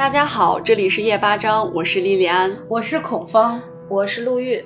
[0.00, 4.64] 大家好，这里是夜八章，我是莉莉安，我是孔芳，我是陆玉。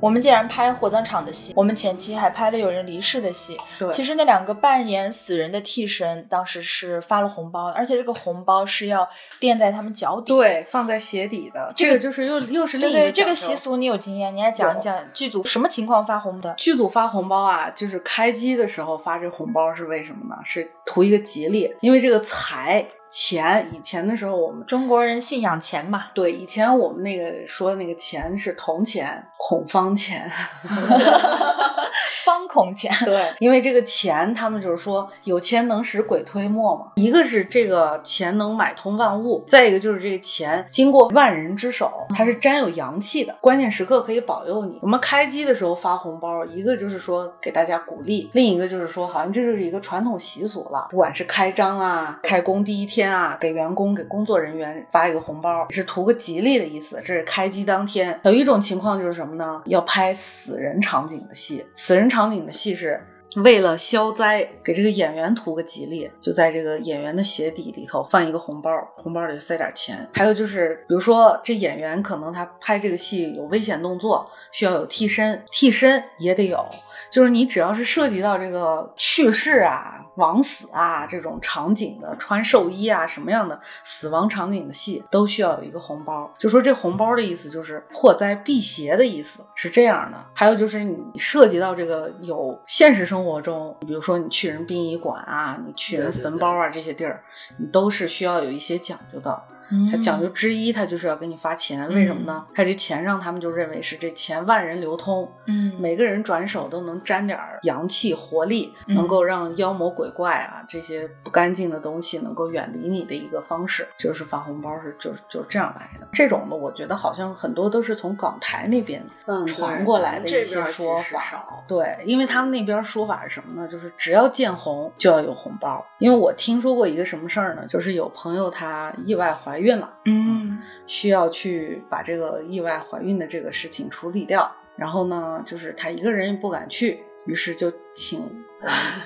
[0.00, 3.56] 我们既然拍火葬场的戏，我们前期还拍了有人离世的戏。
[3.78, 9.08] 对，其实那两个扮演死人的替身，当时是发了红包，而且这个红包是要
[9.38, 11.72] 垫在他们脚底，对，放在鞋底的。
[11.76, 16.52] 这个就是又又是另一个对这个习俗，你有经验，你来讲一讲剧组什么情况发红的？
[16.58, 20.34] 剧组发红包啊，就是开机的时候发这红包是为什么呢？
[20.44, 22.84] 是图一个吉利，因为这个财。
[23.18, 26.08] 钱以前的时候，我们中国人信仰钱嘛。
[26.12, 30.30] 对，以前我们那个说的那个钱是铜钱，孔方钱
[32.26, 32.94] 方孔钱。
[33.06, 36.92] 对，因为这个钱，他们就是说有钱能使鬼推磨嘛。
[36.96, 44.78] 一个是这个钱能买通万物，再一个就是这个钱经过万人之手，它是沾有阳气的，关键时刻可以保佑你。
[44.82, 53.05] 我们开机的时候发红包，一个就是说给大家鼓励，另一个就是说好像这就是一个传统习俗了，不管是开张啊，开工第一天。
[53.12, 56.96] 啊，给员工、给工作人员发一个红包，是图个吉利的意思。
[57.04, 58.20] 这是开机当天。
[58.24, 59.62] 有一种情况就是什么呢？
[59.66, 61.64] 要拍死人场景的戏。
[61.74, 63.00] 死人场景的戏是
[63.36, 70.08] 为了消灾，给这个演员图个吉利，就在这个演员的鞋底里头放一个红包，红包里塞点钱。
[70.14, 76.64] 还有就是，比如说这演员可能他拍这个戏有危险动作，需要有替身，替身也得有。
[77.10, 86.32] 就是你只要是涉及到这个去世啊、枉死啊这种场景的，穿寿衣啊什么样的死亡场景的戏，都需要有一个红包。
[86.38, 90.18] 就说这红包的意思就是破灾辟邪的意思，是这样的。
[90.34, 97.22] 还有就是你涉及到这个有现实生活中，比如说你去人殡仪馆啊，你去人坟包啊这些地儿，
[97.58, 99.42] 你都是需要有一些讲究的。
[99.90, 102.44] 他讲究之一，他就是要给你发钱，为什么呢？
[102.54, 116.06] 他这钱让他们就认为是这钱万人流通，嗯，每个人转手都能沾点阳气活力，能够让妖魔鬼怪啊这些不干净的东西能够远离你的一个方式，就是发红包是就就这样来的。
[116.12, 119.04] 这种的，我觉得好像很多都是从港台那边
[119.46, 121.64] 传过来的一些说法。
[121.66, 123.66] 对，因为他们那边说法是什么呢？
[123.66, 125.84] 就是只要见红就要有红包。
[125.98, 127.66] 因为我听说过一个什么事儿呢？
[127.66, 129.55] 就是有朋友他意外怀。
[129.56, 134.54] 怀孕了，嗯，需要去把这个意外怀孕的这个事情处理掉。
[134.76, 138.20] 然后呢，就是他一个人也不敢去，于是就请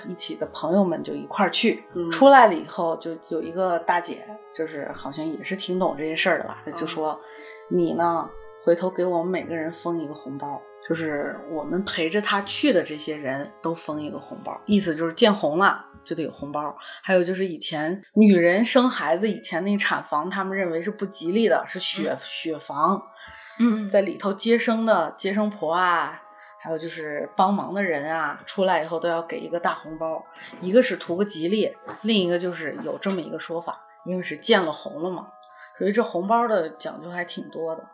[0.08, 1.84] 一起的朋友们就一块儿去。
[2.10, 7.20] 出来了以后，就有一个大姐，就是好像也是挺懂这些事儿的吧，她就说
[7.70, 8.28] ：“你呢，
[8.64, 16.76] 回头给我们每个人封一个红包。”就是我们陪着他去的这些人都封一个红包，意思就是见红了就得有红包。
[17.02, 23.00] 还有就是以前女人生孩子以前那产房，他们认为是不吉利的，是血血房。
[23.58, 26.20] 嗯，在里头接生的接生婆啊，
[26.62, 30.24] 还有就是帮忙的人啊，出来以后都要给一个大红包，
[30.62, 35.28] 一个是图个吉利，另一个就是有这么一个说法，因为是见了红了嘛，
[35.78, 37.84] 所以这红包的讲究还挺多的。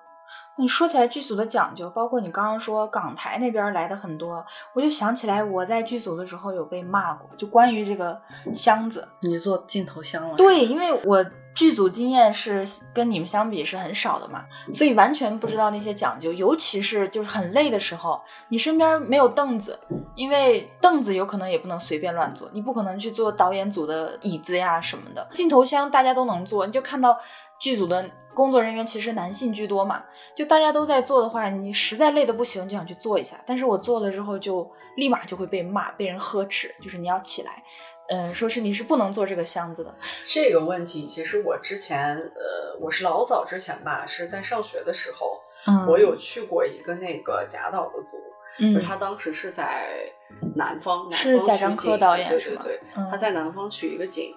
[0.58, 8.20] 你说起来剧组的讲究，包括你刚刚说港台那边来的很多，我就想起来我在剧组的时候有被骂过，就关于这个
[8.54, 9.06] 箱子。
[9.20, 10.36] 你做镜头箱了？
[10.36, 11.24] 对，因为我
[11.56, 16.32] 剧组经验是跟你们相比是很少的嘛，所以完全不知道那些讲究。
[16.32, 19.80] 尤其是就是很累的时候，你身边没有凳子，
[20.14, 25.26] 因为凳子有可能也不能随便乱坐，你不可能去坐导演组的椅子呀什么的。
[25.32, 27.18] 镜头箱大家都能坐，你就看到
[27.58, 28.08] 剧组的。
[28.36, 33.34] 工作人员其实男性居多嘛，就大家都在做的话，你实在累的不行，就想去坐一下。
[33.46, 37.62] 但是我坐了之后，就立马就会被骂，被人呵斥，就是你要起来，
[38.08, 39.94] 嗯，说是你是不能做这个箱子的。
[40.24, 45.40] 这个问题其实我之前，呃，我是老早之前吧，是在上学的时候，
[45.88, 48.22] 我有去过一个那个贾导的组，
[48.58, 49.88] 嗯，他当时是在
[50.54, 52.28] 南方，是贾樟柯导演？
[52.28, 52.80] 对对对，
[53.10, 54.34] 他在南方取一个景，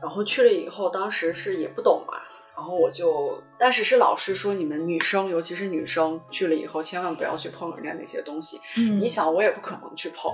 [0.00, 2.14] 然后去了以后，当时是也不懂嘛。
[2.56, 8.60] 然后我就，但是是老师说，你们女生，尤其是女生去了以后，千万不要去碰人家那些东西。
[8.76, 10.32] 嗯，你想，我也不可能去碰。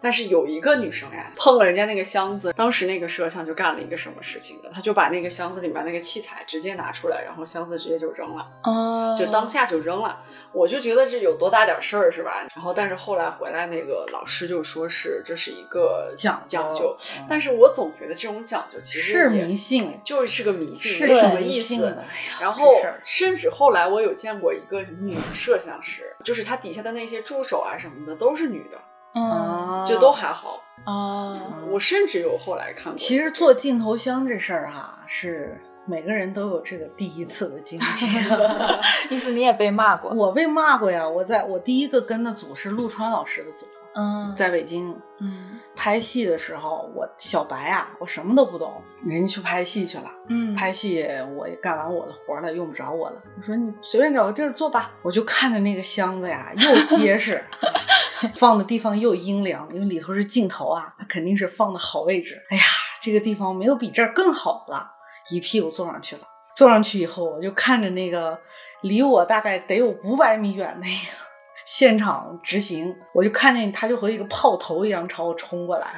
[0.00, 10.20] 但是有一个女生呀，碰了人家那个箱子，当时那个摄像就干了一个什么事情的，他就把那个箱子里面那个器材直接拿出来，然后箱子直接就扔了，哦，就当下就扔了。
[10.52, 12.46] 我就觉得这有多大点事儿是吧？
[12.54, 16.96] 然后但是后来回来那个老师就说是这是一个讲讲究，
[17.28, 21.96] 但是我总觉得这种讲究其实是迷信，就是个迷信，是什么意思？
[22.42, 22.74] 然后
[23.04, 28.76] 甚至后来我有见过一个女摄像师，就是她底下的那些助手啊什么的都是女的。
[29.14, 31.62] 嗯，就都还好啊。
[31.70, 32.96] 我甚至有后来看过。
[32.96, 37.84] 其实做镜头箱这事儿哈，是每个人都有这个第一次的经历。
[39.14, 40.10] 意思你也被骂过？
[40.12, 41.06] 我被骂过呀。
[41.06, 44.90] 我在我第一个跟的组是陆川老师的组，嗯，在北京
[45.20, 50.04] 嗯拍戏的时候，我小白啊，我什么都不懂，人家去拍戏去了。
[50.28, 51.06] 嗯，拍戏
[51.36, 53.22] 我也干完我的活了，用不着我了。
[53.36, 54.92] 我说你随便找个地儿坐吧。
[55.02, 57.42] 我就看着那个箱子呀，又结实，
[58.36, 62.40] 放的地方又阴凉，因为里头是镜头啊，它肯定是放的好位置。
[62.50, 62.62] 哎呀，
[63.02, 64.90] 这个地方没有比这儿更好的了，
[65.30, 66.22] 一屁股坐上去了。
[66.54, 68.38] 坐上去以后，我就看着那个
[68.82, 70.92] 离我大概得有五百米远那个
[71.64, 75.94] 现场执行，我就看见他就和一个炮头一样朝我冲过来，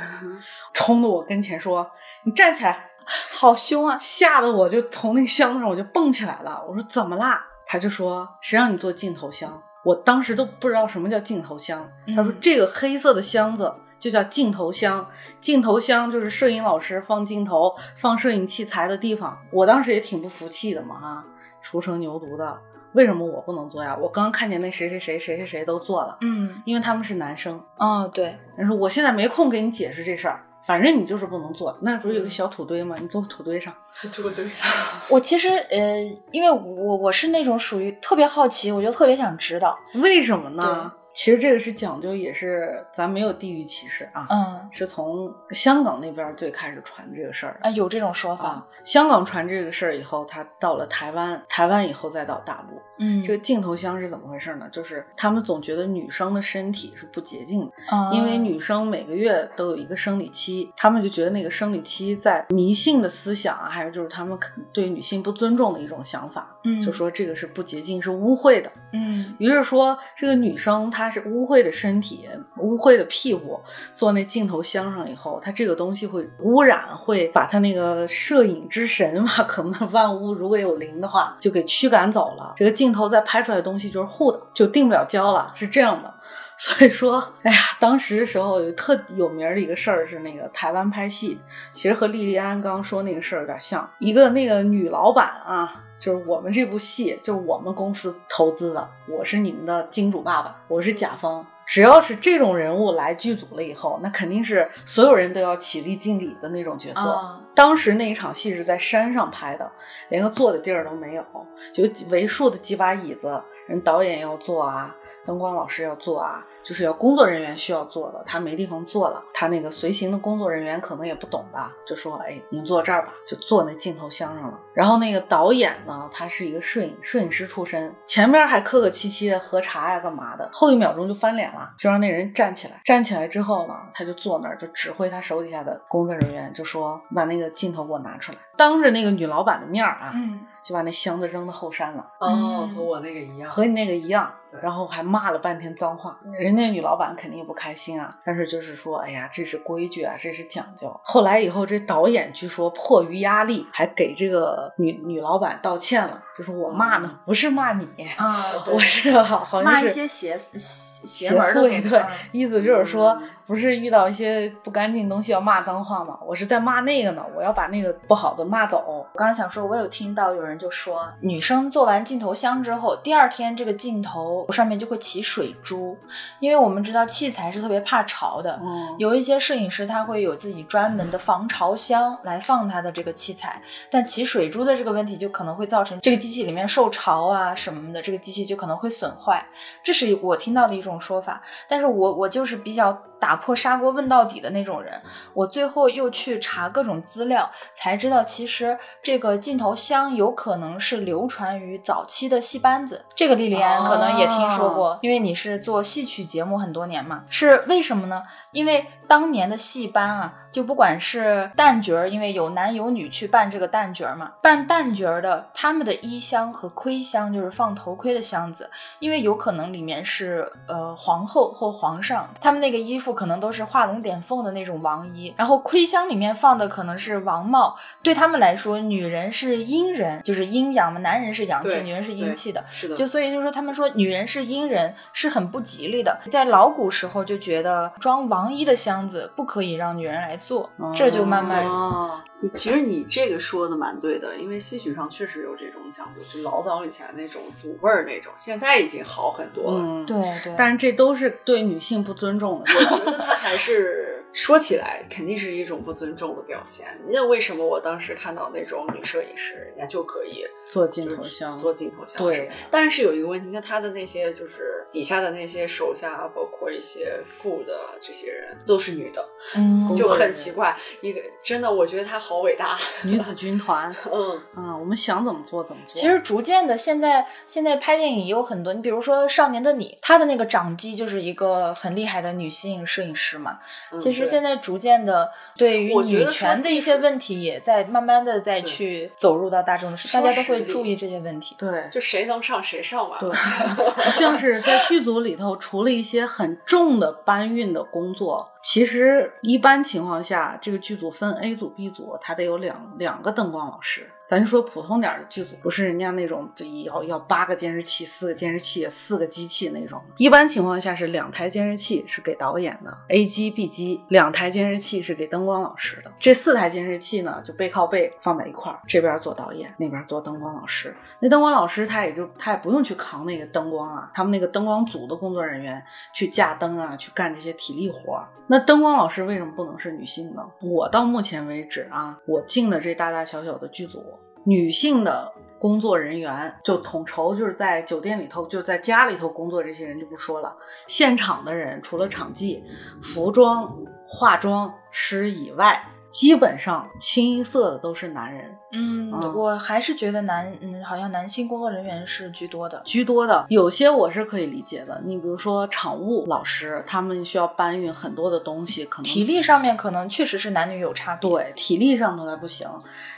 [0.72, 1.90] 冲到我跟前说
[2.24, 2.90] ：“你站起来。”
[3.30, 3.98] 好凶啊！
[4.00, 6.64] 吓得我就从那个箱子上我就蹦起来了。
[6.66, 7.46] 我说怎么啦？
[7.66, 9.62] 他就说谁让你做镜头箱？
[9.84, 11.86] 我当时都不知道什么叫镜头箱。
[12.16, 13.70] 他说嗯这个黑色的箱子
[14.00, 15.06] 就叫镜头箱，
[15.38, 19.38] 镜头箱就是摄影老师放镜头、放摄影器材的地方。
[19.52, 21.24] 我当时也挺不服气的嘛，哈，
[21.60, 22.58] 初生牛犊的，
[22.94, 23.96] 为什么我不能做呀？
[24.00, 27.60] 我刚看见那谁谁谁谁谁谁都做了，嗯，因为他们是男生。
[27.76, 31.76] 哦，对，人说我现在没空给你解释这事儿，反正你就是不能做。
[31.82, 32.96] 那不是有个小土堆吗？
[33.00, 33.74] 你坐土堆上。
[34.12, 34.48] 土堆，
[35.10, 35.98] 我其实呃，
[36.30, 40.92] 因为我我是那种属于特别好奇，我就特别想知道，为什么呢？
[41.14, 48.66] 其实这个是讲究，也是咱没有地域歧视啊，嗯是从香港那边最开始传这个事儿啊，有这种说法，啊。
[48.84, 52.78] 香港传这个事儿以后，他到了台湾，台湾以后再到大陆。
[52.98, 54.68] 嗯，这个镜头箱是怎么回事呢？
[54.70, 68.70] 就是他们总觉得女生的身体是不洁净的，啊因为女生每个月都有一个生理期，他们就觉得那个生理期在迷信的思想啊，还有就是他们可对女性不尊重的一种想法，嗯就说这个是不洁净，是污秽的。
[68.92, 72.28] 嗯于是说，这个女生她是污秽的身体、
[72.58, 73.60] 污秽的屁股，
[73.94, 82.54] 坐那镜头箱上以后，她这个东西会污染，会把她那个摄影之神嘛，可能万物如果有灵的话，就给驱赶走了。
[82.56, 86.14] 这个镜头再拍出来的东西就是糊的，就定不了焦了，是这样的。
[86.56, 91.36] 所以说，哎呀，当时的时候有特有名儿的一个事儿是那个台湾拍戏，
[91.72, 93.90] 其实和莉莉安刚刚说那个事儿有点像。
[93.98, 101.46] 一个那个女老板啊，就是我们这部戏，就是我们公司投资的，我是你们的金主爸爸，我是甲方。
[101.64, 107.00] 只要是这种人物来剧组了以后，那肯定是所有人都要起立敬礼的那种角色。
[107.00, 109.72] 啊当时那一场戏是在山上拍的，
[110.10, 111.24] 连个坐的地儿都没有，
[111.72, 124.58] 就为数的几把椅子，人导演要坐啊，灯光老师要坐啊，就是要工作人员需要坐的，他没地方坐了，他那个随行的工作人员可能也不懂吧，就说，哎，你坐这儿吧，就坐那镜头箱上了。
[124.74, 140.40] 然后那个导演呢，他是一个摄影摄影师出身，前面还客客气气的喝茶呀干嘛的，后一秒钟就翻脸了，就让那人站起来，站起来之后呢，他就坐那儿就指挥他手底下的工作人员，就说把那个镜头给我拿出来，当着那个女老板的面儿啊，嗯。
[140.64, 142.06] 就把那箱子扔到后山了。
[142.18, 148.16] 哦嗯，和我那个一样，和你那个一样对，然后还骂了半天脏话，人家女老板肯定也不开心啊。
[148.24, 150.98] 但是就是说，哎呀，这是规矩啊，这是讲究。
[151.02, 162.02] 后来以后，这导演据说迫于压力，还给这个女女老板道歉了，就是我骂呢，不是骂你，啊， 我是好像是骂一些邪邪邪邪门儿的祟，对
[162.32, 166.18] 意思就是说嗯，不是遇到一些不干净的东西要骂脏话吗？
[166.24, 168.82] 我是在骂那个呢，我要把那个不好的骂走。
[168.86, 175.96] 我刚刚想说，我有听到有人就说，女生做完镜头箱之后，第二天这个镜头上面就会起水珠，
[176.40, 178.58] 因为我们知道器材是特别怕潮的。
[178.62, 189.44] 嗯，有一些摄影师他会有自己专门的防潮箱来放他的这个器材，但起水珠的这个问题就可能会造成这个机器里面受潮啊什么的，这个机器就可能会损坏，
[189.82, 191.42] 这是我听到的一种说法。
[191.68, 192.92] 但是我我就是比较
[193.24, 195.00] 打破砂锅问到底的那种人，
[195.32, 203.06] 我最后又去查各种资料，才知道其实这个镜头箱有可能是流传于早期的戏班子。
[203.16, 207.24] 这个莉莉安可能也听说过，因为你是做戏曲节目很多年嘛。
[207.30, 208.24] 是为什么呢？
[208.50, 218.70] 因为当年的戏班啊，就不管是旦角儿，因为有男有女去扮这个旦角儿嘛，扮旦角儿的他们的衣箱和盔箱就是放头盔的箱子，
[219.00, 232.64] 因为有可能里面是呃皇后或皇上，他们那个衣服可能都是画龙点凤的那种王衣，然后盔箱里面放的可能是王帽，对他们来说，女人是阴人，就是阴阳嘛，男人是阳气，女人是阴气的。
[232.70, 242.20] 是的，就所以就说他们说女人是阴人是很不吉利的，在老古时候就觉得装王衣的箱子不可以让女人来做，这就慢慢哦
[242.52, 249.80] 其实你这个说的蛮对的，因为戏曲上确实有这种讲究，就老早以前那种祖辈儿那种，现在已经好很多了。
[249.80, 252.70] 嗯，对对，但是这都是对女性不尊重的。
[252.74, 256.86] 我觉得他还是 说起来肯定是一种不尊重的表现。
[257.08, 262.22] 那为什么我当时看到那种女摄影师，人家就可以做镜头像，做镜头像？
[262.22, 270.76] 对，但是有一个问题，那他的那些就是底下的那些手下，包括一些副的这些人，都是女的，嗯就很奇怪。
[271.00, 272.78] 一个真的，我觉得她好伟大。
[273.02, 276.00] 女子军团， 嗯，啊，我们想怎么做怎么做。
[276.00, 283.58] 其实逐渐的，现在现在拍电影也有很多，你比如说《少年的你》，她的那个掌机就是一个很厉害的女性摄影师嘛。
[283.90, 291.56] 嗯其实现在逐渐的，对于女我觉得说技权的一些问题，也在慢慢的在去走入到大众的视，大家都会注意这些问题。
[291.58, 293.18] 对，就谁能上谁上吧。
[293.18, 293.30] 对，
[294.12, 304.10] 像是在剧组里头，除了一些很重的搬运的工作，其实一般情况下，这个剧组分 A 组、B 组，它得有两两个灯光老师。
[304.34, 310.02] 咱就说普通点的剧组，不是人家那种这要要八个监视器、四个监视器、四个机器那种。
[310.16, 316.10] 一般情况下是两台监视器是给导演的，A 机、B 机，两台监视器是给灯光老师的。
[316.18, 320.92] 这四台监视器呢，就背靠背放在一块儿，这边做导演，那边做灯光老师。
[321.20, 325.80] 那灯光老师他也就他也不用去扛那个灯光啊，他们那个灯光组的工作人员
[326.12, 328.20] 去架灯啊，去干这些体力活。
[328.48, 330.42] 那灯光老师为什么不能是女性呢？
[330.60, 334.02] 我到目前为止啊，我进的这大大小小的剧组，
[334.44, 340.54] 女性的工作人员就统筹，就是在酒店里头，就在家里头工作这些人就不说了，
[340.86, 342.62] 现场的人除了场记、
[343.02, 343.74] 服装、
[344.06, 345.82] 化妆师以外，
[346.14, 348.56] 基本上清一色的都是男人。
[348.70, 352.80] 嗯，嗯我还是觉得男，嗯，好像男性工作人员是居多的。
[352.86, 355.00] 居多的，有些我是可以理解的。
[355.04, 362.68] 你比如说场务老师，他们需要搬运很多的东西，可能体力上面可能确实是男女有差别。，对体力上头还不行。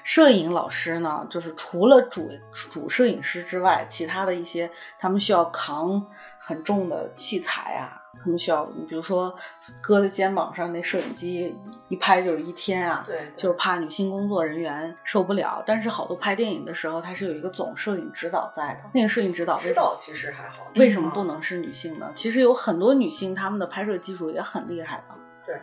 [0.02, 6.02] 摄影老师呢，就是除了主主摄影师之外，其他的一些他们需要扛
[6.38, 9.34] 很重的器材啊，他们需要，你比如说
[9.80, 11.54] 搁在肩膀上那摄影机
[11.88, 15.62] 一拍就是一天啊，对就是怕女性工作人员受不了。
[15.66, 20.66] 但是好多拍电影的时候，它是有一个总摄影指导在的，那个摄影指导指导其实还好。
[20.76, 22.10] 为什么不能是女性呢？
[22.14, 25.15] 其实有很多女性，她们的拍摄技术也很厉害的。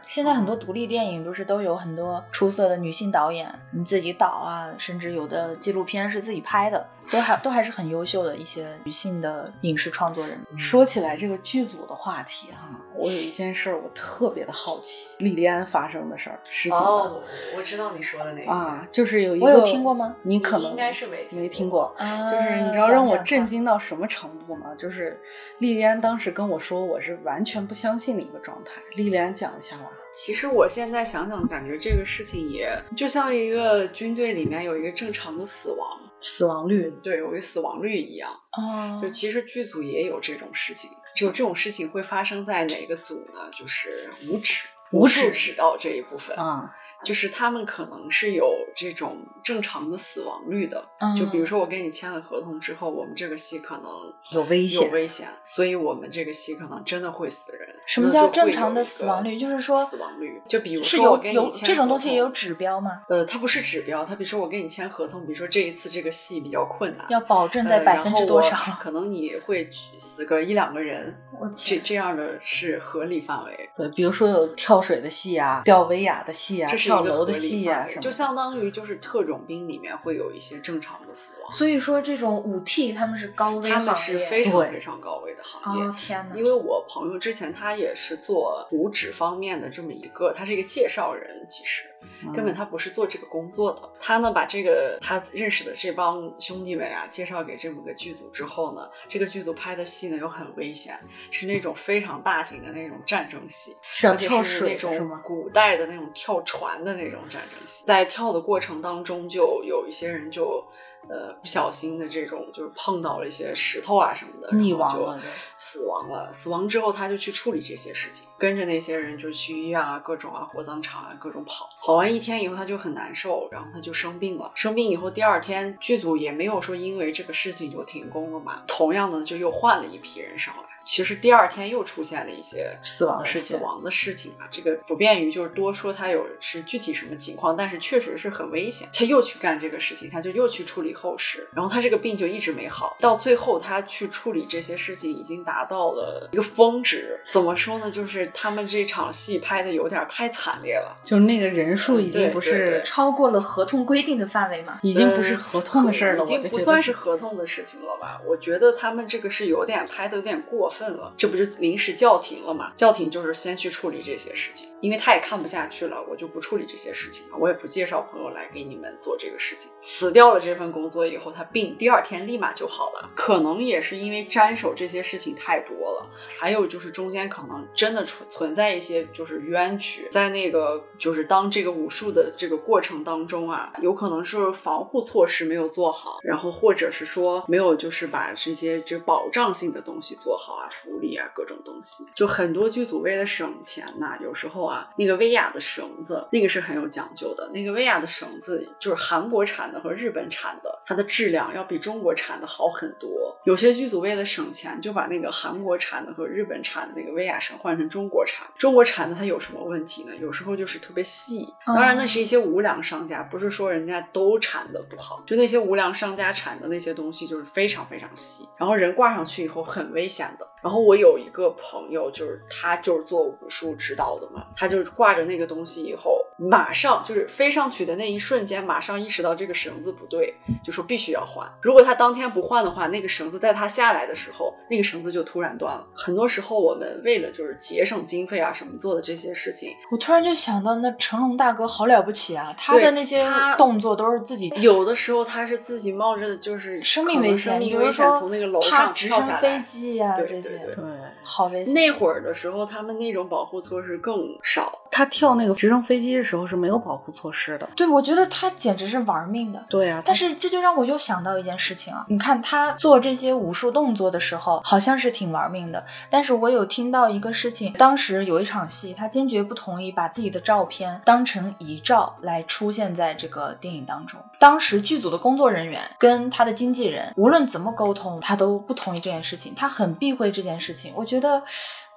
[0.07, 10.39] 现在很多独立电影不是都有很多出色的女性导演，你自己导啊，甚至有的纪录片是自己拍的，都还都还是很优秀的一些女性的影视创作人。
[10.57, 17.21] 说起来这个剧组的话题哈、我有一件事儿我特别的好奇，莉莉安发生的事儿，实情的、哦，
[17.55, 20.15] 我知道你说的那一件，啊，就是有一个我有听过吗？
[20.23, 21.93] 你可能应该是没听没听过。
[21.97, 24.73] 啊就是你知道让我震惊到什么程度吗？
[24.77, 25.19] 就是
[25.59, 28.81] 莉莉安当时跟我说，我是完全不相信的一个状态。
[28.95, 29.89] 莉莉安讲一下吧。
[30.13, 38.29] 其实我现在想想，感觉这个事情也就像一个军队里面有一个正常的死亡，死亡率，对，有一个死亡率一样。
[38.55, 43.49] 哦就其实剧组也有这种事情，只有这种事情会发生在哪个组呢？
[43.51, 46.35] 就是无耻无指术指导这一部分。
[46.37, 50.83] 啊，就是他们可能是有这种正常的死亡率的。
[50.99, 53.91] 嗯就比如说我跟你签了合同之后，我们这个戏可能
[54.31, 57.67] 有危险有危险，所以我们这个戏可能真的会死人。
[57.85, 63.03] 什么叫正常的死亡率就是说死亡率，就比如是说我有有跟你签这种东西也有指标吗？
[63.09, 68.55] 呃，它不是指标，它比如说我跟你签合同，比如说这一次这个戏比较困难，要保证在呃百分之多少？
[68.79, 73.69] 可能你会死个一两个人，我这，这样的是合理范围。
[73.75, 84.29] 对，比如说有跳水的戏啊，吊威亚的戏啊，这是一跳楼的戏啊就相当于就是特种兵里面会有一些正常的死亡，所以说这种五 T 他们是高危行他们是业。
[84.29, 85.83] 非常非常高危的行业。
[85.85, 86.35] 哦天哪！
[86.35, 91.83] 因为我朋友之前他也是做五指方面的这么一个，他是一个介绍人，其实
[92.25, 93.81] 嗯根本他不是做这个工作的。
[93.99, 100.99] 他呢把这个他认识的这帮兄弟们啊介绍给这么个剧组之后呢，这个剧组拍的戏呢又很危险，
[101.31, 103.73] 是那种非常大型的那种战争戏，
[104.07, 104.75] 而且是那？
[104.83, 110.65] 种古代的那种跳船的那种战争戏，在跳的过程当中，就有一些人就
[111.09, 115.23] 呃不小心的这种就是碰到了一些石头啊什么的，溺亡了就
[115.57, 116.31] 死亡了。
[116.31, 121.69] 死亡之后，他就去处理这些事情，跟着那些人就去医院啊、各种啊、火葬场啊各种跑。
[121.81, 124.51] 跑完一天以后，他就很难受，然后他就生病了。
[124.55, 130.63] 生病以后，第二天剧组也没有说因为这个事情就停工了嘛，同样的就又换了一批人上来。
[130.85, 138.87] 其实第二天又出现了一些死亡呃事件死亡的事情啊，这个不便于就是多说他有是具体什么情况，但是确实是很危险。
[138.93, 147.19] 他又去干这个事情，他就又去处理后事，然后他这个病就一直没好，到最后他去处理这些事情已经达到了一个峰值。
[147.29, 147.89] 怎么说呢？
[147.89, 150.95] 就是他们这场戏拍的有点太惨烈了。
[151.03, 154.79] 就是那个人数已经不是，超过了合同规定的范围嘛？
[154.83, 158.21] 已经不是合同的事儿了，已经不算是合同的事情了吧？
[158.25, 162.73] 我觉得他们这个是有点拍的有点过分了，这不就临时叫停了嘛？
[162.75, 169.71] 叫停就是先去处理这些事情，因为他也看不下去了，我就不处理这些事情了，我也不介绍朋友来给你们做这个事情。
[169.79, 203.09] 辞掉了这份工作以后，他病第二天立马就好了，可能也是因为沾手这些事情太多了，还有就是中间可能真的存存在一些就是冤屈，在那个就是当这个武术的这个过程当中啊，有可能是防护措施没有做好，然后或者是说没有就是把这些这保障性的东西做好啊，福利啊各种东西，就很多剧组为了省钱呐、有时候啊那个威亚的绳子那个是很有讲究的，那个威亚的绳子就是韩国产的和日本产的，它的质量要比中国产的好很多。
[203.43, 208.47] 有些剧组为了省钱，就把那个韩国产的和日本产的那个威亚绳换成中国产。
[208.57, 210.15] 中国产的它有什么问题呢？
[210.15, 220.47] 有时候就是特别细，当然那是一些无良商家，不是说人家都产的不好，就那些无良商家产的那些东西就是非常非常细，然后人挂上去以后很危险的。
[220.63, 231.45] 然后我有一个朋友，就是他就是做武术指导的嘛，他就是挂着那个东西以后，马上就是飞上去的那一瞬间，马上意识到这个绳子不对，就说必须要换。
[231.61, 235.85] 如果他当天不换的话，那个绳子在他下来的时候，那个绳子就突然断了。
[235.93, 242.53] 很多时候我们为了就是节省经费啊什么做的这些事情，我突然就想到，那成龙大哥好了不起啊！
[242.57, 243.25] 他的那些
[243.57, 249.63] 动作都是自己有的时候他是自己冒着就是生命危险，生命危险从那个楼爬上直升下来。
[249.63, 250.75] 机呀、对这些，对
[251.23, 251.73] 好危险。
[251.73, 254.82] 那会儿的时候，他们那种保护措施更少。
[254.93, 257.67] 他跳那个直升飞机的时候是没有保护措施的。
[257.75, 259.65] 对，我觉得他简直是玩命的。
[259.67, 265.83] 对啊，但是这就让我又想到一件事情啊，你看他做这些武术动作的时候，好像是挺玩命的。
[266.11, 274.19] 但是我有听到一个事情，当时有一场戏，他坚决不同意把自己的照片当成遗照来出现在这个电影当中。
[274.39, 280.93] 当时剧组的工作人员跟他的经纪人，无论怎么沟通，他都不同意这件事情，他很避讳这件事情。
[280.95, 281.43] 我觉得，嗯，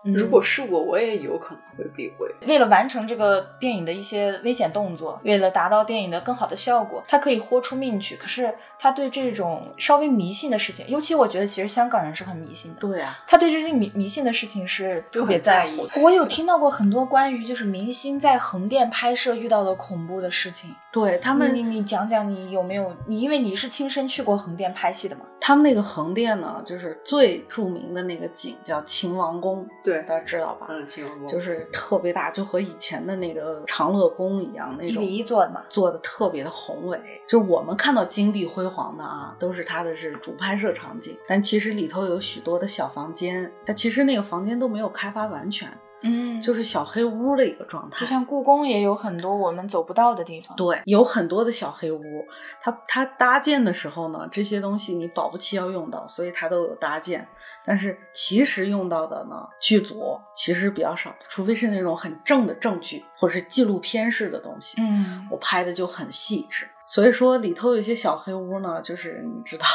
[0.03, 2.33] 如果是我，我也有可能会避讳。
[2.47, 8.17] 为了完成这个电影的一些危险动作，为了达到电影的更好的效果，他可以豁出命去。
[8.17, 12.81] 可是他对这种稍微迷信的事情，尤其我觉得其实香港人是很迷信的。
[12.81, 16.01] 对啊，他对这些迷迷信的事情是特别在乎的。
[16.01, 20.75] 我有听到过很多关于就是明星在横店拍摄遇到的恐怖的事情。
[20.93, 25.23] 对他们你你讲讲你有没有你因为你是亲身去过横店拍戏的嘛？
[25.39, 30.67] 他们那个横店呢，就是最著名的那个景叫秦王宫，对大家知道吧？
[30.69, 35.63] 嗯，秦王宫就是特别大，就和以前的那个长乐宫一样那种，一比一做的嘛？
[35.69, 37.01] 做的特别的宏伟。
[37.27, 45.69] 就是我们看到金碧辉煌的啊，都是它的是主拍摄场景，但其实里头有许多的小房间，它其实那个房间都没有开发完全，
[46.03, 48.01] 嗯，就是小黑屋的一个状态。
[48.01, 50.57] 就像故宫也有很多我们走不到的地方。
[50.57, 52.03] 对，有很多的小黑屋，
[52.61, 57.27] 它它搭建的时候呢，这些东西你保不齐要用到，所以它都有搭建。
[57.65, 66.69] 但是其实用到的呢，剧组其实比较少的，除非是那种很正的正剧或者是纪录片式的东西，嗯我拍的就很细致。
[66.87, 69.67] 所以说里头有一些小黑屋呢，就是你知道，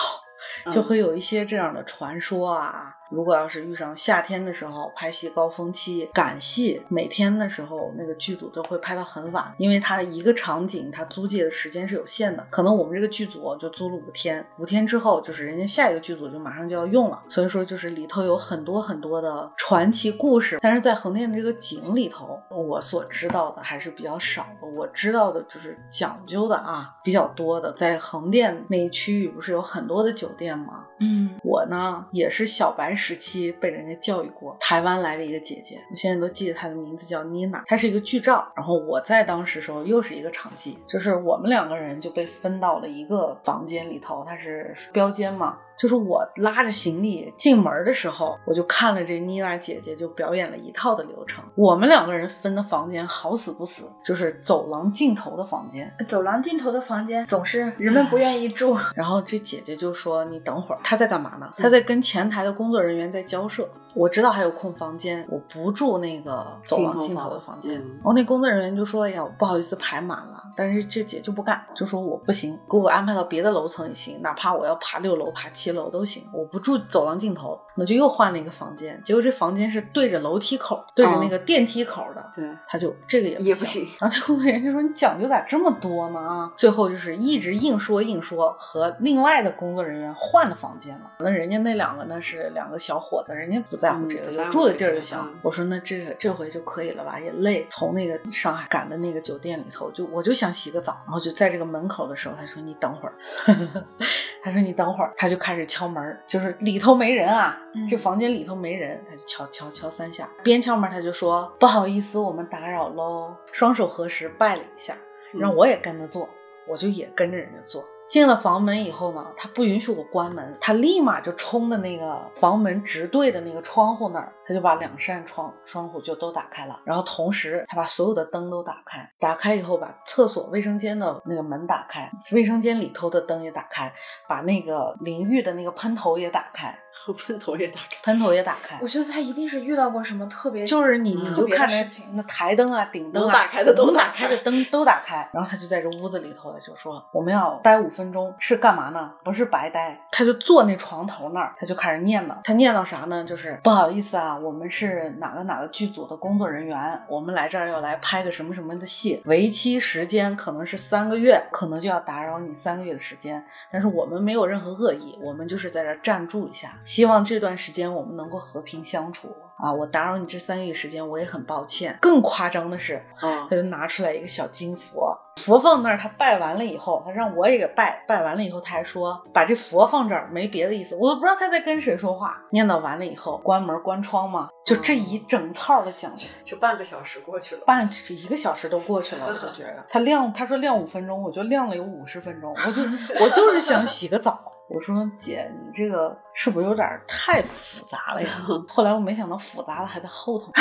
[0.72, 2.96] 就嗯会有一些这样的传说啊。
[3.12, 30.86] 如果要是遇上夏天的时候拍戏高峰期赶戏，每天的时候那个剧组都会拍到很晚，因为它一个场景它租借的时间是有限的，可能我们这个剧组就租了五天，五天之后就是人家下一个剧组就马上就要用了，所以说就是里头有很多很多的传奇故事，但是在横店的这个景里头，我所知道的还是比较少的，我知道的就是讲究的啊比较多的，在横店那一区域不是有很多的酒店吗？
[31.02, 45.58] 嗯我呢也是小白时期被人家教育过，台湾来的一个姐姐，我现在都记得她的名字叫妮娜，她是一个剧照，然后我在当时时候又是一个场记，就是我们两个人就被分到了一个房间里头，它是标间嘛。
[45.82, 51.44] 就是我拉着行李进门的时候，我就看了这妮娜姐姐就表演了一套的流程。
[51.56, 55.92] 我们两个人分的房间好死不死，就是走廊尽头的房间。
[56.06, 58.78] 走廊尽头的房间总是人们不愿意住。
[58.96, 61.52] 然后这姐姐就说：“你等会儿，她在干嘛呢？
[61.58, 63.68] 她在跟前台的工作人员在交涉。
[63.96, 67.80] 我知道还有空房间，我不住那个走廊尽头的房间。
[67.80, 77.60] 嗯然后那工作人员就说：‘哎呀，不好意思排满了。’但是这姐就不干，就说我不行，给我安排到别的楼层也行，哪怕我要爬六楼、爬七楼都行，我不住走廊尽头。
[77.76, 82.30] 那就又换了一个房间，结果这房间是对着楼梯口，对着那个电梯口的。
[82.36, 91.12] 对，他就这个也也不行然后这工作人员就说：“你讲究咋这么多呢？”啊，最后就是一直硬说硬说，和另外的工作人员换了房间了。
[91.20, 95.18] 那人家那两个呢是两个小伙子，人家不在乎这个，嗯不在乎有住的地儿就行。
[95.20, 103.16] 嗯我说那这这回就可以了吧，也累，从那个上海赶的那个酒店里头，就我就想洗个澡，然后就在这个门口的时候，他说：“你等会儿。
[104.44, 114.96] ”他说你等会儿，他就开始敲门，就是里头没人啊，嗯这房间里头没人，他就敲敲敲三下，边敲门他就说不好意思，我们打扰喽，双手合十拜了一下，
[115.34, 116.30] 让我也跟着做，
[116.68, 117.84] 我就也跟着人家做。
[118.12, 133.94] 进了房门以后呢，他不允许我关门，他立马就冲的那个房门直对的那个窗户那儿，他就把两扇窗窗户就都打开了，然后同时他把所有的灯都打开，打开以后把厕所卫生间的那个门打开，卫生间里头的灯也打开，
[134.28, 136.78] 把那个淋浴的那个喷头也打开，
[137.14, 137.98] 喷头也打开。
[138.04, 138.88] 喷头也打开我。
[138.92, 142.06] 觉得他一定是遇到过什么特别就是你，你特别的就看那事情。
[142.14, 145.30] 那台灯啊、顶灯啊，能打开的都打开打开的灯都打开。
[145.32, 149.14] 然后他就在这屋子里头，就说我们要待五分钟，是干嘛呢？
[149.24, 150.06] 不是白待。
[150.12, 152.36] 他就坐那床头那儿，他就开始念叨。
[152.44, 153.24] 他念叨啥呢？
[153.24, 163.42] 就是不好意思啊，我们是哪个哪个剧组的工作人员，我们来这儿要来拍个什么什么的戏，为期时间可能是三个月，可能就要打扰你三个月的时间。
[163.72, 169.72] 但是我们没有任何恶意，我们就是在这儿暂住一下，希望这段时间我们能够和平相处啊！
[169.72, 171.98] 我打扰你这三个月时间，我也很抱歉。
[172.02, 182.44] 更夸张的是，啊他就拿出来一个小金佛，佛放那儿，他拜完了以后，他让我也给拜，拜完了以后，他还说把这佛放这儿，没别的意思，我都不知道他在跟谁说话。
[182.50, 186.28] 念叨完了以后，关门关窗嘛，就这一整套的讲究。
[186.44, 192.82] 这半个小时过去了，半一个小时都过去了，我就觉得他亮，他说亮五分钟，我就亮了有五十分钟，我就
[193.24, 194.51] 我就是想洗个澡。
[194.74, 198.30] 我说姐，你这个是不是有点太复杂了呀？
[198.70, 200.52] 后来我没想到复杂的还在后头，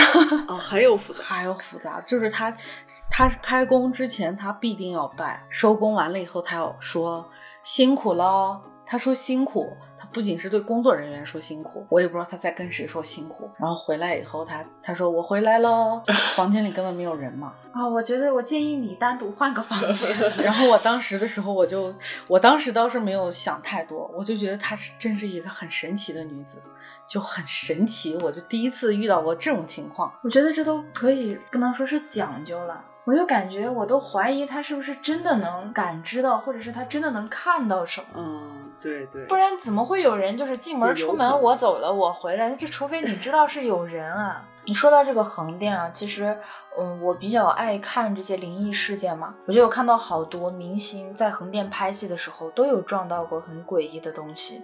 [0.49, 1.23] 啊， 还有复杂。
[1.23, 2.53] 还有复杂，就是他
[3.11, 7.25] 他开工之前他必定要拜，收工完了以后他要说
[7.63, 8.61] 辛苦喽。
[8.85, 13.51] 他说辛苦，他不仅是对工作人员说辛苦，我也不知道他在跟谁说辛苦。
[13.59, 16.03] 然后回来以后，他他说我回来了，
[16.35, 17.53] 房间里根本没有人嘛。
[17.73, 20.17] 啊、我觉得我建议你单独换个房间。
[20.43, 21.95] 然后我当时的时候，我就
[22.27, 26.61] 我当时倒是没有想太多，我就觉得她是真是一个很神奇的女子，
[27.07, 28.17] 就很神奇。
[28.17, 30.13] 我就第一次遇到过这种情况。
[30.23, 38.07] 我觉得这都可以不能说是讲究了，我就感觉我都怀疑他是不是真的能感知到，或者是他真的能看到什么。
[38.17, 39.27] 嗯，对对。
[39.27, 42.55] 不然怎么会有人就是进门出门我走了我回来？
[42.57, 44.45] 这除非你知道是有人啊。
[44.71, 46.39] 你说到这个横店啊，其实，
[46.79, 54.63] 嗯，我比较爱看这些灵异事件嘛，我就有看到好多明星在横店拍戏的时候都有撞到过很诡异的东西。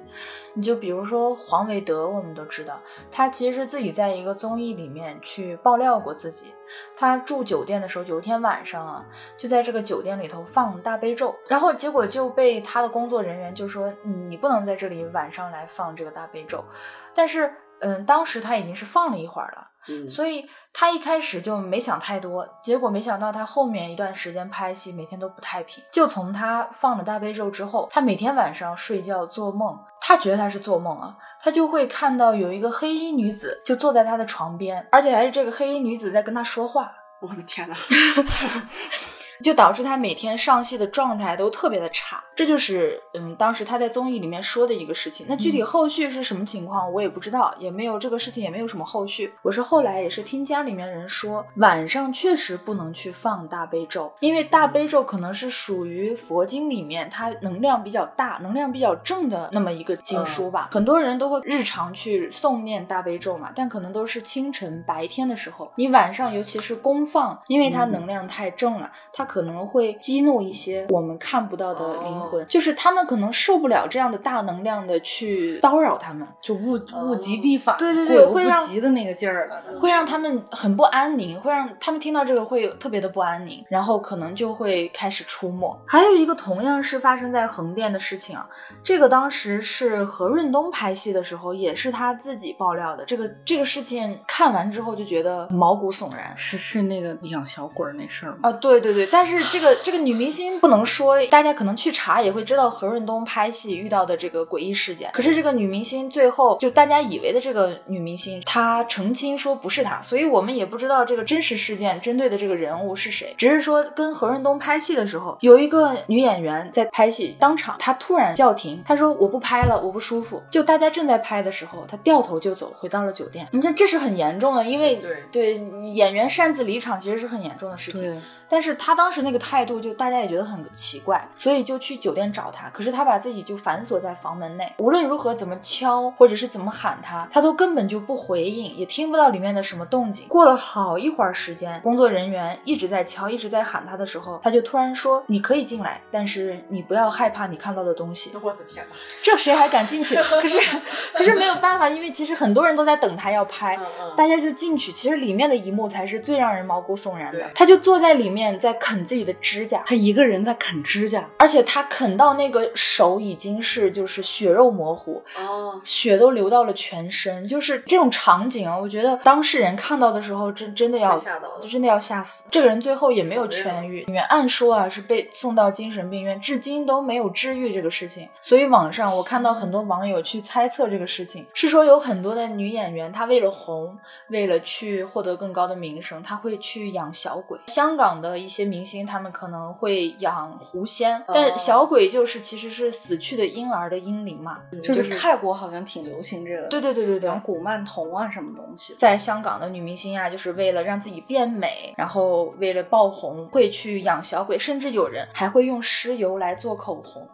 [0.55, 6.55] 你就比如说黄伟德，我们都知道，他其实是自己在一个综艺里面去爆料过自己，
[6.97, 9.05] 他住酒店的时候，有一天晚上啊，
[9.37, 16.65] 就在这个酒店里头放大悲咒，然后结果就被他的工作人员就说你不能在这里晚上来放这个大悲咒，
[17.13, 19.73] 但是嗯，当时他已经是放了一会儿了。
[19.89, 25.83] 嗯，所以他一开始就没想太多，结果没想到他后面一段时间拍戏，每天都不太平。
[25.93, 36.93] 就从他放了大悲咒之后，他每天晚上睡觉做梦，他觉得他是做梦啊，他就会看到有一个黑衣女子就坐在他的床边，而且还是这个黑衣女子在跟他说话。
[37.19, 37.77] 我的天哪！
[39.43, 45.27] 就导致他每天上戏的状态都特别的差，这就是嗯，当时他在综艺里面说的一个事情。
[45.29, 49.33] 那具体后续是什么情况，我也不知道，也没有这个事情也没有什么后续。
[49.43, 60.71] 我是后来也是听家里面人说，晚上确实不能去放大悲咒，因为大悲咒可能是属于佛经里面它能量比较大、能量比较正的那么一个经书吧。
[60.73, 79.63] 很多人都会日常去诵念大悲咒嘛，但可能都是清晨白天的时候，你晚上尤其是公放，因为它嗯能量太正了，它可能会激怒一些我们看不到的灵魂，哦就是他们可能受不了这样的大能量的去叨扰他们，就物物极必反，对对对会让及的那个劲儿了。
[79.81, 85.77] 会让他们很不安宁，会让他们听到这个会特别的不安宁，然后可能就会开始出没。
[85.87, 88.49] 还有一个同样是发生在横店的事情啊，
[88.83, 93.05] 这个当时是何润东拍戏的时候，也是他自己爆料的。
[93.05, 96.35] 这个这个事情看完之后就觉得毛骨悚然。
[96.37, 98.39] 是是那个养小鬼儿那事儿吗？
[98.43, 105.09] 啊，对对对，但是这个这个女明星不能说，大家可能去查也会知道何润东拍戏遇到的这个诡异事件。
[105.15, 120.43] 可是这个女明星最后就大家以为的这个女明星，她澄清说不是她，所以我们也不知道这个真实事件针对的这个人物是谁，只是说跟何润东拍戏的时候，有一个女演员在拍戏，当场她突然叫停，她说我不拍了，我不舒服。
[120.51, 123.49] 就大家正在拍的时候，她掉头就走，回到了酒店。
[123.53, 125.55] 你看这是很严重的，因为对对
[125.95, 128.21] 演员擅自离场其实是很严重的事情。
[128.47, 132.69] 但是她当当时那个态度，就大家也觉得很奇怪，所以就去酒店找他。
[132.71, 140.27] 可是他把自己就反锁在房门内，无论如何怎么敲或者是怎么喊他，他都根本就不回应，也听不到里面的什么动静。
[140.27, 148.97] 过了好一会儿时间，工作人员一直在敲，一直在喊他的时候，他就突然说：“你可以进来，但是你不要害怕你看到的东西。”我的天哪！
[149.23, 150.17] 这谁还敢进去？
[150.17, 150.59] 可是
[151.15, 153.79] 可是没有办法，因为其实很多人都在等他要拍，
[154.17, 154.91] 大家就进去。
[154.91, 157.49] 其实里面的一幕才是最让人毛骨悚然的。
[157.55, 167.47] 他就坐在里面在啃自己的指甲，他一个人在啃指甲，而且他啃到那个手已经是就是血肉模糊，哦，血都流到了全身。
[167.47, 172.45] 就是这种场景啊，我觉得当事人看到的时候，真真的要被吓到了真的要吓死。
[172.51, 178.29] 这个人最后也没有痊愈，里面按说啊是被送到精神病院，至今都没有治愈这个事情。
[178.41, 187.59] 所以网上我看到很多网友去猜测这个事情，是说有很多的女演员，她为了红，为了去获得更高的名声，她会去养小鬼。
[187.67, 197.41] 香港的一些明星，他们可能会养狐仙，哦但小鬼就是其实是死去的婴儿的婴灵嘛，就是泰国好像挺流行这个，对对对对对养。
[197.43, 198.95] 古曼童啊什么东西。
[198.99, 207.29] 在香港的女明星啊，就是为了让自己变美，然后为了爆红，会去养小鬼，甚至有人还会用尸油来做口红。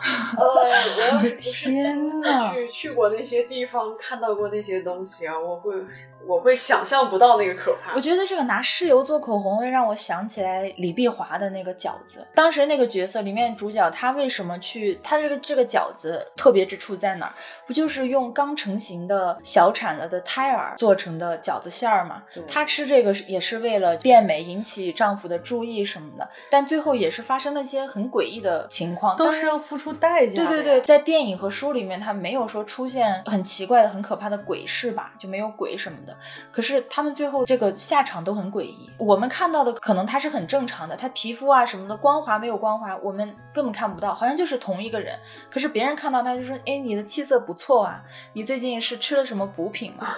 [0.38, 0.68] 呃，我
[1.12, 5.74] 要是不是天呐去去过那些地方，看到过那些东西啊，我会
[6.26, 7.94] 我会想象不到那个可怕。
[7.94, 12.26] 我觉得这个拿尸油做口红会让我想起来李碧华的那个饺子。
[12.34, 17.34] 当时那个角色里面主角他为什么去他这个这个饺子特别之处在哪儿？
[17.66, 22.42] 不就是用刚成型的小产了的胎儿做成的饺子馅儿吗对？
[22.46, 30.48] 她吃这个是也是为了变美，引起丈夫的注意什么的，但最后也是发生了一些很诡异的情况，都是要付出代价的。
[30.48, 36.09] 对对对，在电影和书里面，他没有说出现很奇怪的、很可怕的鬼事吧，就没有鬼什么的。
[36.50, 38.90] 可是他们最后这个下场都很诡异。
[38.98, 45.18] 我们看到的可能他是很正常的，他皮肤啊什么的光滑没有光滑，我们根本看不到，好像就是同一个人。
[45.50, 50.16] 可是别人看到他就说：“哎，你的气色不错啊，你最近是吃了什么补品吗？”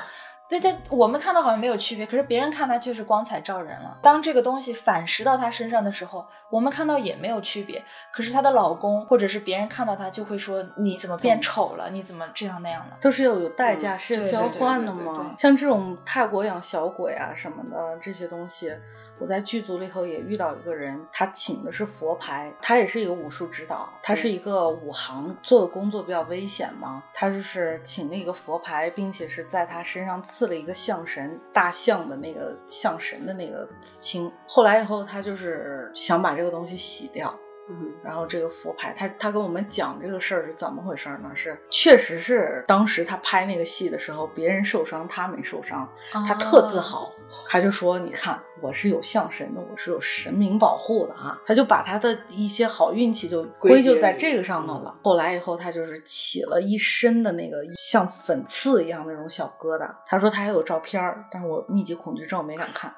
[0.60, 3.98] 对，对我们看到好像没有区别，可是别人看他却是光彩照人了。
[4.02, 11.90] 当这个东西反噬到他身上的时候，我们看到也没有区别，可是她的老公或者是别人看到她就会说：“你怎么变丑了？
[11.90, 15.34] 你怎么这样那样的都是要有代价，嗯是交换的对对对嘛。
[15.38, 18.72] 像这种泰国养小鬼啊什么的这些东西，
[19.18, 34.32] 我在剧组里头也遇到一个人，他请的是佛牌，他也是一个武术指导，他是一个武行，做的工作比较危险嘛，他就是请那个佛牌，并且是在他身上刺了一个象神大象的那个象神的那个刺青。
[34.48, 37.32] 后来以后，他就是想把这个东西洗掉。
[37.70, 41.30] 嗯然后这个佛牌，他他跟我们讲这个事儿是怎么回事呢？
[41.32, 47.12] 是确实是当时他拍那个戏的时候，别人受伤，他没受伤，？”他特自豪，
[47.48, 54.94] 他就说：“你看，我是有象神的，我是有神明保护的啊。”他就把他的一些好运气就归咎在这个上头了。
[55.02, 59.88] 后来以后，他就是起了一身的那个像粉刺一样那种小疙瘩。
[60.06, 62.94] 他说他还有照片儿，但是我密集恐惧症没敢看。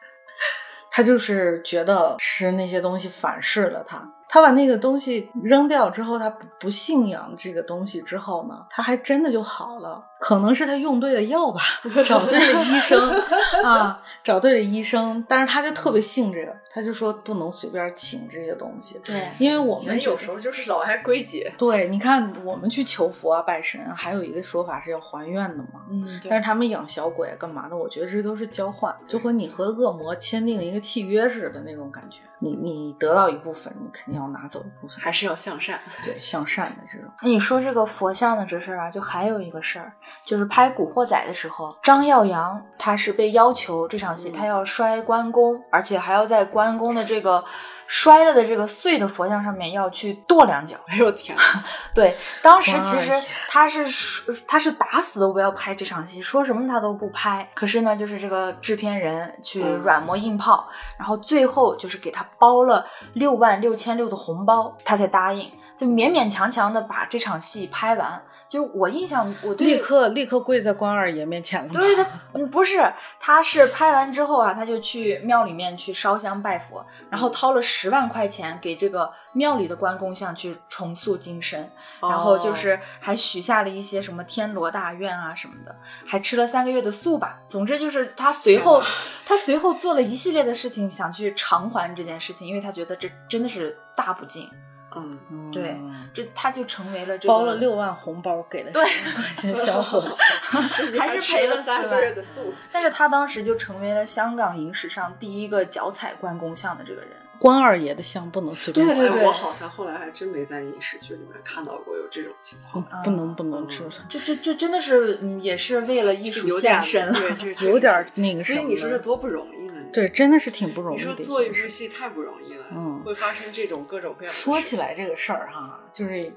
[0.90, 4.12] 他就是觉得是那些东西反噬了他。
[4.28, 10.04] 他把那个东西扔掉之后，他不不信仰这个东西之后呢，他还真的就好了。
[10.18, 11.60] 可能是他用对了药吧，
[12.06, 12.98] 找对了医生
[13.62, 15.24] 啊，找对了医生。
[15.28, 21.50] 但是他就特别信这个，他就说不能随便请这些东西，对，因为我们有时候就是老爱归结。
[21.56, 25.86] 对，你看我们去求佛啊、拜神啊，还有一个说法是要还愿的嘛。
[25.90, 27.74] 嗯，但是他们养小鬼啊干嘛的？
[27.74, 32.18] 我觉得这都是交换，就和你和恶魔签订一个契约似的那种感觉。
[32.38, 35.80] 你你得到一部分，你肯定要拿走一部分，还是要向善。
[36.04, 37.10] 对向善的这种。
[37.22, 39.94] 你说这个佛像的这事儿啊，就还有一个事儿，
[40.26, 47.44] 就是拍《古惑仔》的时候，张耀扬他是被要求这场戏嗯他要摔关公，而且还要在关公的这个
[47.86, 50.76] 摔了的这个碎的佛像上面要去跺两脚。
[50.88, 51.42] 哎呦天啊！
[51.94, 53.12] 对，当时其实
[53.48, 57.48] 他是说他是打死都不要拍这场戏，说什么他都不拍。
[57.54, 68.22] 可是呢，就是这个制片人去嗯软磨硬泡，然后最后就是给他包了六万六千六的红包，他才答应，就勉勉强强的把这场戏拍完。
[68.48, 71.72] 就是我印象，我对立刻立刻跪在关二爷面前了？
[71.72, 72.80] 对他，嗯，不是，
[73.18, 81.68] 他是拍完之后啊，他就去庙里面去烧香拜佛，然后掏了十万块钱给这个庙里的关公像去重塑金身，
[82.00, 85.74] 然后就是还许下了一些什么天罗大愿啊什么的，
[86.06, 87.40] 还吃了三个月的素吧。
[87.48, 88.80] 总之就是他随后
[89.24, 94.48] 他随后做了一系列的事情，想去偿还这件事情，因为他觉得这真的是大不敬。
[94.96, 95.76] 嗯，嗯对
[96.12, 100.22] 这他就成为了这个包了六万红包给了对十万块钱小伙子，
[100.98, 102.52] 还是赔了三万月的素。
[102.72, 107.10] 但是他当时就成为了香港影史上第一个脚踩关公像的这个人。
[107.38, 117.18] 关二爷的像不能随便踩对对对哎我好像后来还真没在影视剧里面看到过有这种情况，嗯不能不能嗯，这这这真的是，嗯，也是为了艺术献身了。
[117.60, 119.55] 有点是那个什么所以你说这多不容易
[119.96, 121.24] 对，真的是挺不容易的你说。
[121.24, 126.30] 做一部戏太不容易了，嗯会发生这种各种各样的说起来这个事儿哈，就是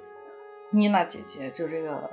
[0.71, 2.09] 妮娜姐姐，就这个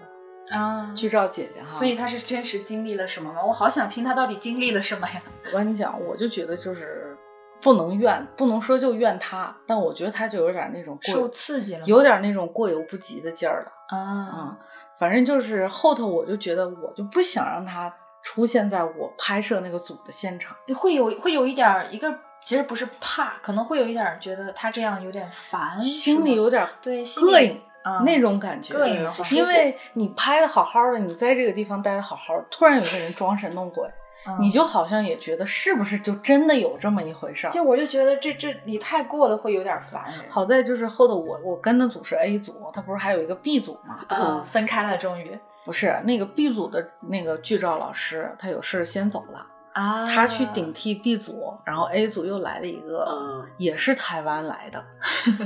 [0.51, 3.45] 啊，剧照姐姐哈，所以她是真实经历了什么吗？
[3.47, 5.23] 我好想听她到底经历了什么呀？
[5.55, 7.17] 我跟你讲，我就觉得就是
[7.63, 13.73] 不能怨，不能说就怨她，但我觉得她就有点那种过受刺激了，有点那种过犹不及的劲儿了。
[13.97, 13.97] 啊
[14.35, 14.57] 嗯，
[14.99, 17.93] 反正就是后头我就觉得我就不想让她
[18.27, 20.57] 出现在我拍摄那个组的现场。
[20.75, 33.89] 会有会有一点儿一个，其实不是怕，可能会有一点儿觉得他这样有点烦，心里有点对膈应、啊那种感觉，膈应的因为你拍的好好的，你在这个地方待的好好的，突然有一个人装神弄鬼，
[34.27, 37.51] 嗯你就好像也觉得是不是就真的有这么一回事儿。
[37.51, 40.21] 就我就觉得这这你太过了会有点烦人。
[40.29, 44.05] 好在就是后头我我跟的组是 A 组，他不是还有一个 B 组吗？
[44.09, 54.85] 嗯，分开了，终于不是那个 B 组的那个剧照老师，他有事先走了，啊，他去顶替 B 组，然后 A 组又来了一个，嗯也是台湾来的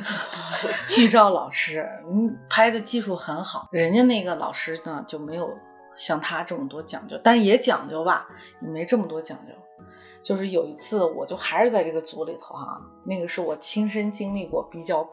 [0.87, 3.66] 剧照老师，嗯，拍的技术很好。
[3.72, 5.52] 人家那个老师呢就没有
[5.96, 8.28] 像他这么多讲究，但也讲究吧，
[8.61, 9.54] 也没这么多讲究。
[10.22, 15.09] 就是有一次，我就还是在这个组里头哈、那个是我亲身经历过比较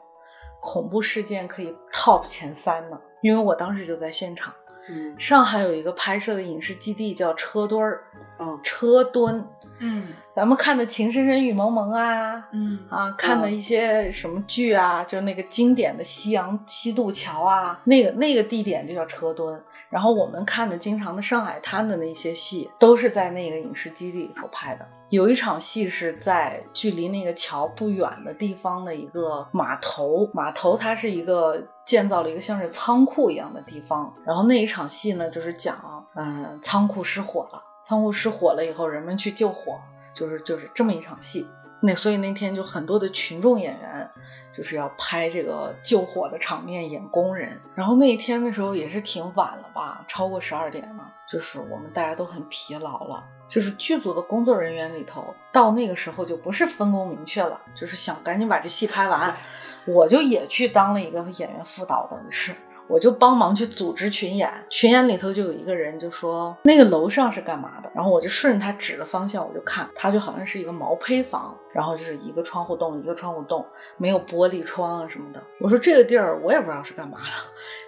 [0.60, 4.54] 恐怖事件，可以 top 前三的，因为我当时就在现场。
[4.90, 5.14] 嗯。
[5.18, 8.04] 上海有一个拍摄的影视基地叫车墩儿，
[8.40, 9.48] 嗯车墩，
[9.80, 10.08] 嗯。
[10.36, 12.80] 咱们看的《情深深雨蒙蒙》啊，嗯。
[12.90, 19.60] 啊，看的一些什么剧啊，就那个经典的西洋西渡桥啊，那个那个地点就叫车墩。
[19.90, 24.86] 然后我们看的经常的上海滩的那些戏，都是在那个影视基地里头拍的。
[25.10, 34.14] 有一场戏是在距离那个桥不远的地方的一个码头，码头它是一个建造了一个像是仓库一样的地方。
[34.26, 39.80] 然后那一场戏呢，就是讲，嗯、仓库失火了，仓库失火了以后，人们去救火，
[40.14, 41.48] 就是就是这么一场戏。
[41.80, 44.10] 那所以那天就很多的群众演员
[44.52, 47.62] 就是要拍这个救火的场面，演工人。
[47.76, 53.24] 然后那一天的时候也是挺晚了吧，超过十二点了，就是我们大家都很疲劳了。
[53.48, 59.38] 就是剧组的工作人员里头，到那个时候就不是分工明确了，就是想赶紧把这戏拍完。
[59.88, 62.54] 我就也去当了一个演员副导，等于是。
[62.90, 73.66] 我就帮忙去组织群演，群演里头就有一个人就说那个楼上是干嘛的，然后我就顺着他指的方向我就看，他就好像是一个毛坯房，然后就是一个窗户洞一个窗户洞，
[73.98, 75.44] 没有玻璃窗啊什么的。
[75.60, 77.26] 我说这个地儿我也不知道是干嘛的，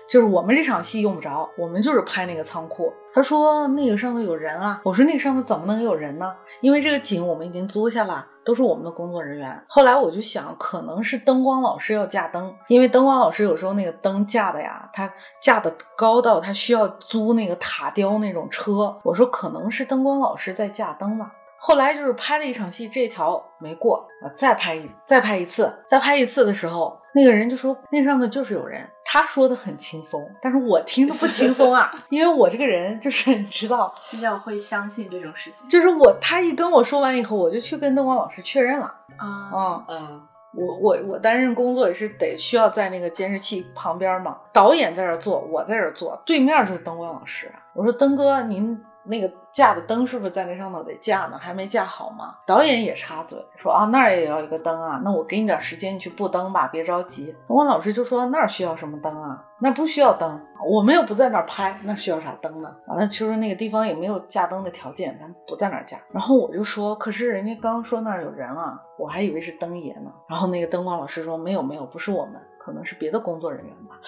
[0.09, 2.91] 就是我们这场戏用不着，我们就是拍那个仓库。
[3.13, 6.33] 他说那个上头有人啊，我说那个上头怎么能有人呢？
[6.61, 8.25] 因为这个景我们已经租下了。
[8.49, 9.63] 都是我们的工作人员。
[9.67, 15.07] 后来我就想，可能是灯光老师要架灯，因为灯光老师有时候那个灯架的呀，他
[15.39, 18.99] 架的高到他需要租那个塔吊那种车。
[19.03, 21.31] 我说可能是灯光老师在架灯吧。
[21.59, 28.89] 后来就是拍了一场戏，这条没过啊，再拍一再拍一次，再拍一次的时候，那个人就说那上头就是有人。
[29.11, 38.85] 他说的很轻松，但是我听的不轻松啊， 因为我这个人就是你知道，比较会相信这种事情就是我他一跟我说完以后，我就去跟灯光老师确认了
[39.17, 39.27] 啊。
[39.51, 47.51] 啊、嗯我我我担任工作也是得需要在那个监视器旁边嘛，导演在这儿坐，我在这儿坐，对面就是灯光老师。
[47.75, 51.37] 我说灯哥，您那个架的灯是不是在那上头得架呢？
[51.39, 52.35] 还没架好吗？
[52.45, 57.35] 导演也插嘴说啊，那儿也要一个灯啊，那我给你点时间，你去布灯吧，别着急。
[57.47, 59.43] 灯光老师就说那儿需要什么灯啊？
[59.61, 62.73] 那不需要灯，我们又不在那儿拍，那需要啥灯呢？
[62.87, 65.97] 完了，就说那个地方也没有架灯的条件，咱不在那儿架。
[66.13, 70.11] 然后我就说，可是人家刚说那儿有人啊，我还以为是灯爷呢。
[70.29, 73.99] 然后那个灯光老师说，没有没有，不是我们，可能是别的工作人员吧。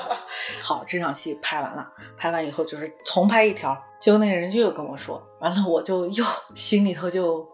[0.62, 7.46] 好，这场戏拍完了，拍完以后就是重拍一条，结果那个人就又跟我说，完了我就又心里头就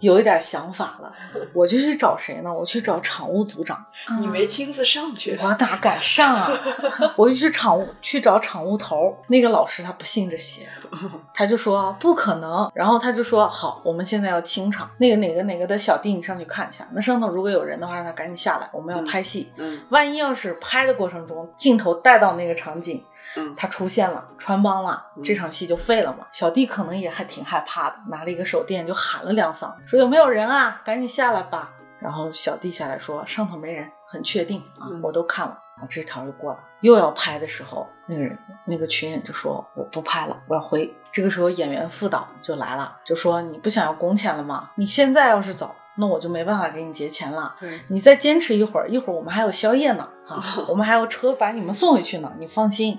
[0.00, 1.12] 有一点想法了，
[1.52, 2.52] 我就去找谁呢？
[2.52, 3.84] 我去找场务组长。
[4.20, 6.50] 你没亲自上去，我哪敢上啊！
[7.14, 10.68] 我就去场务去找场务头，那个老师他不信这些，
[11.32, 19.52] 他就说不可能，然后他就说好，我们现在要清场，那个哪个哪个的小弟你上去看一下，那上头如果有人的话，让他赶紧下来，我们要拍戏。
[19.56, 23.04] 嗯万一要是拍的过程中镜头带到那个场景，
[23.38, 26.26] 嗯他出现了穿帮了，嗯这场戏就废了嘛。
[26.32, 31.72] 小弟可能也还挺害怕的，拿了一个手电就喊了两嗓，说有没有人啊，赶紧下来吧。
[32.00, 35.58] 然后小弟下来说上头没人很确定啊，嗯我都看了。
[35.74, 40.92] 然后这条就过了，又要拍的时候，那个人那个群演就说我不拍了，我要回。
[41.12, 44.70] 这个时候演员副导就来了，就说你不想要工钱了吗？
[44.76, 47.54] 你现在要是走，那我就没办法给你结钱了。
[47.58, 52.98] 对，你再坚持一会儿，一会儿我们还有宵夜呢，啊，我们还有车把你们送回去呢，你放心。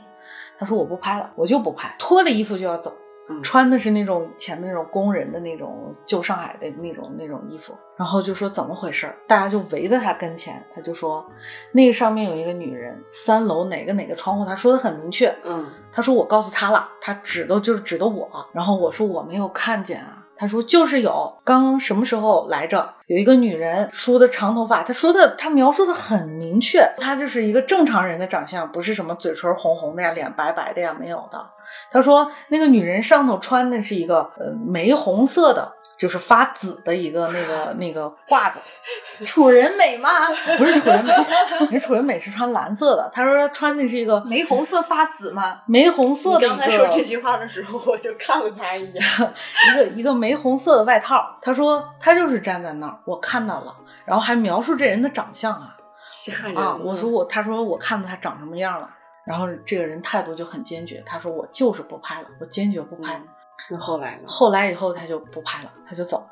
[0.59, 2.91] 他说我不拍了，我就不拍，脱了衣服就要走。
[3.31, 11.23] 嗯穿的是那种以前的那种工人的那种旧上海的那种那种衣服，然后就说怎么回事儿，大家就围在他跟前，他就说
[11.71, 20.25] 那个上面有一个女人，三楼哪个哪个窗户，他说的很明确，嗯他说我告诉他了，他指的就是指的我，然后我说我没有看见啊。
[20.35, 22.95] 他说就是有，刚刚什么时候来着？
[23.09, 31.43] 有一个女人梳的长头发，她说的她描述的很明确，她就是一个正常人的长相，不是什么嘴唇红红的呀，脸白白的呀，没有的。
[31.89, 40.09] 她说那个女人上头穿的是一个呃玫红色的，就是发紫的一个那个 那个褂子，楚人美吗？
[40.59, 41.11] 不是楚人美，
[41.71, 43.09] 人 楚人美是穿蓝色的。
[43.11, 45.61] 他说他穿的是一个玫红色发紫吗？
[45.65, 48.93] 玫红色刚才说这句话的时候，我就看了他一眼。
[49.73, 51.37] 一个一个玫红色的外套。
[51.41, 53.75] 他说他就是站在那儿，我看到了，
[54.05, 55.75] 然后还描述这人的长相啊
[56.07, 56.75] 吓人啊！
[56.83, 58.89] 我说我，他说我看到他长什么样了，
[59.25, 63.15] 然后这个人态度就很坚决，他说我就是不拍了，我坚决不拍。
[63.17, 63.27] 嗯
[63.69, 64.23] 那后来呢？
[64.25, 66.27] 后来以后他就不拍了，他就走了。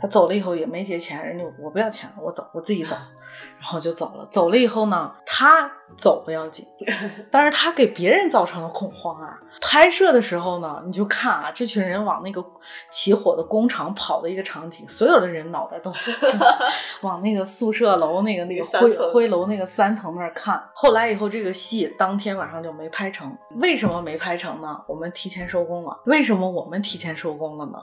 [0.00, 2.96] 他走了以后也没结钱，人家我不要钱了，我走，我自己走，
[3.60, 4.26] 然后就走了。
[4.30, 6.66] 走了以后呢，他走不要紧，
[7.30, 9.38] 但是他给别人造成了恐慌啊。
[9.64, 12.44] 拍摄的时候呢，你就看啊，这群人往那个
[12.90, 15.92] 起火的工厂跑的一个场景，所有的人脑袋都
[17.02, 20.60] 往那个宿舍楼那个那个灰灰楼那个三层那儿看。
[20.74, 23.32] 后来以后，这个戏当天晚上就没拍成。
[23.56, 24.82] 为什么没拍成呢？
[24.88, 25.96] 我们提前收工了。
[26.06, 27.78] 为什么我们提前收工了呢？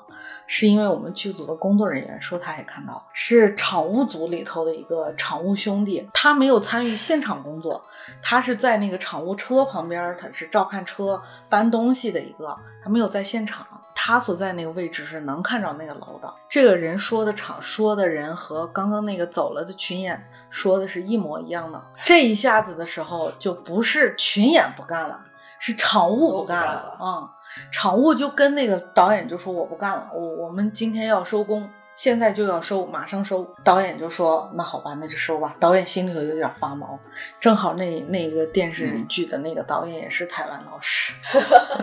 [0.48, 7.82] 是因为我们剧组的工作人员说他也看到了，是场务组里头的一个场务兄弟，他没有参与现场工作，
[8.22, 13.66] 他是在那个场务车旁边，他是照看车搬东西的一个，他没有在现场。
[14.02, 16.34] 他所在那个位置是能看着那个楼的。
[16.47, 21.84] 这个人说的场说的人和刚刚那个走了的群演说的是一模一样的。
[21.95, 25.20] 这一下子的时候，就不是群演不干了，
[25.60, 27.30] 是场务不干了啊、
[27.74, 31.70] 场务就跟那个导演就说我不干了，我我们今天要收工，
[32.00, 33.45] 现在就要收，马上收。
[33.62, 35.54] 导演就说那好吧，那就收吧。
[35.60, 36.97] 导演心里头有点发毛，
[37.41, 41.12] 正好那那个电视剧的那个导演也是台湾老师，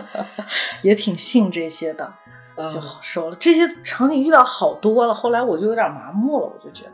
[0.81, 2.11] 也挺信这些的，
[2.55, 3.35] 嗯就好收了。
[3.39, 6.93] 这些场景遇到好多了，后来我就有点麻木了，我就觉得，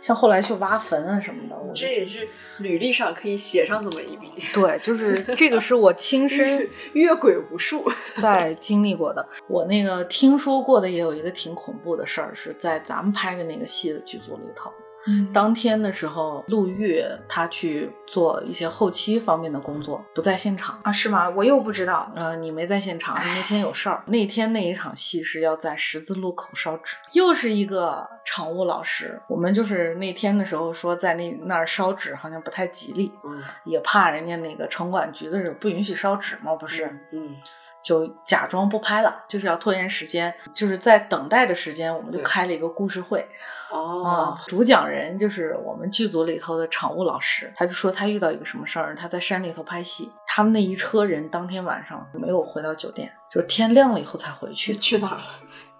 [0.00, 2.26] 像后来去挖坟啊什么的，我这也是
[2.58, 7.90] 履历上可以写上这么一笔， 对，就是这个是我亲身 越轨无数。
[8.16, 9.26] 在经历过的。
[9.46, 14.70] 我那个听说过的也有一个挺恐怖的事儿，是在咱们拍的那个戏的剧组里头。
[15.06, 20.78] 嗯当天的时候，陆玉他去做一些后期方面的工作，不在现场。
[20.82, 21.28] 啊是吗？
[21.30, 22.12] 我又不知道。
[22.14, 24.02] 呃，你没在现场，你那天有事儿。
[24.06, 29.20] 那天那一场戏是要在十字路口烧纸，又是一个场务老师。
[29.28, 36.84] 我们就是那天的时候说在那那儿烧纸好像不太吉利，嗯，也怕人家那个城管局的人不允许烧纸嘛，不是？
[37.12, 37.36] 嗯，
[37.82, 43.26] 就假装不拍了，就是要拖延时间，就是在等待的时间，我们就开了一个故事会
[43.70, 54.78] 哦啊。，主讲人就是我们剧组里头的场务老师，他就说他遇到一个什么事儿，他在山里头拍戏，他们那一车人当天晚上没有回到酒店，就是天亮了以后才回去去。
[54.78, 55.24] 去哪儿了？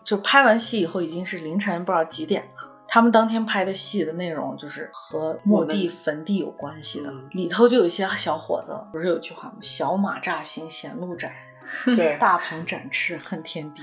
[0.02, 2.70] 就拍完戏以后已经是凌晨不知道几点了。
[2.88, 9.56] 他们当天拍的戏的内容就是和墓地、坟地有关系的，嗯里头就有一些小伙子，不是有句话吗？
[9.60, 11.32] 小马乍行嫌路窄，
[11.96, 13.82] 对，大鹏展翅恨天低。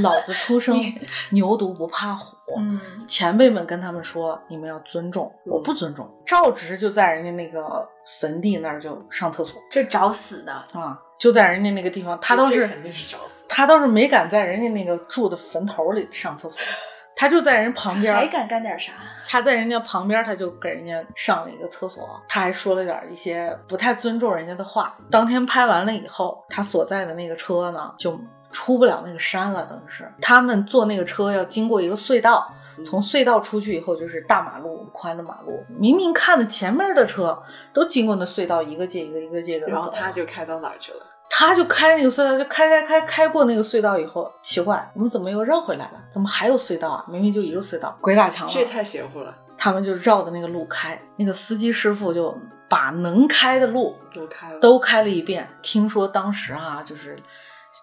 [0.00, 0.78] 老子出生
[1.30, 2.36] 牛犊不怕虎。
[2.56, 6.08] 嗯，前辈们跟他们说，你们要尊重，我不尊重。
[6.26, 7.86] 赵直就在人家那个
[8.20, 10.52] 坟地那儿就上厕所这找死的。
[10.72, 13.44] 啊，就在人家那个地方，他倒是肯定是找死。
[13.48, 16.58] 他倒是没敢在人家那个住的坟头里上厕所，
[17.18, 18.92] 他就在人旁边，还敢干点啥？
[19.26, 24.96] 他在人家旁边，他就给人家上了一个厕所，他还说了点一些不太尊重人家的话。
[25.10, 28.16] 当天拍完了以后，他所在的那个车呢，就
[28.52, 32.54] 出不了那个山了，等于是他们坐那个车要经过一个隧道。
[32.86, 37.42] 从隧道出去以后就是大马路宽的马路，明明看的前面的车
[37.72, 39.66] 都经过那隧道，一个接一个，一个接一个。
[39.66, 41.00] 然后他就开到哪儿去了？
[41.30, 46.00] 他就开那个隧道，就开开开开过那个隧道以后，奇怪，我们怎么又绕回来了？
[46.10, 47.04] 怎么还有隧道啊？
[47.08, 48.52] 明明就一个隧道，鬼打墙了。
[48.52, 52.36] 这太邪乎了，他们就绕着那个路开，那个司机师傅就
[52.68, 54.60] 把能开的路都开了。
[54.60, 55.48] 都开了一遍。
[55.62, 57.16] 听说当时啊，就是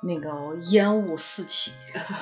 [0.03, 0.29] 那个
[0.71, 1.71] 烟雾四起，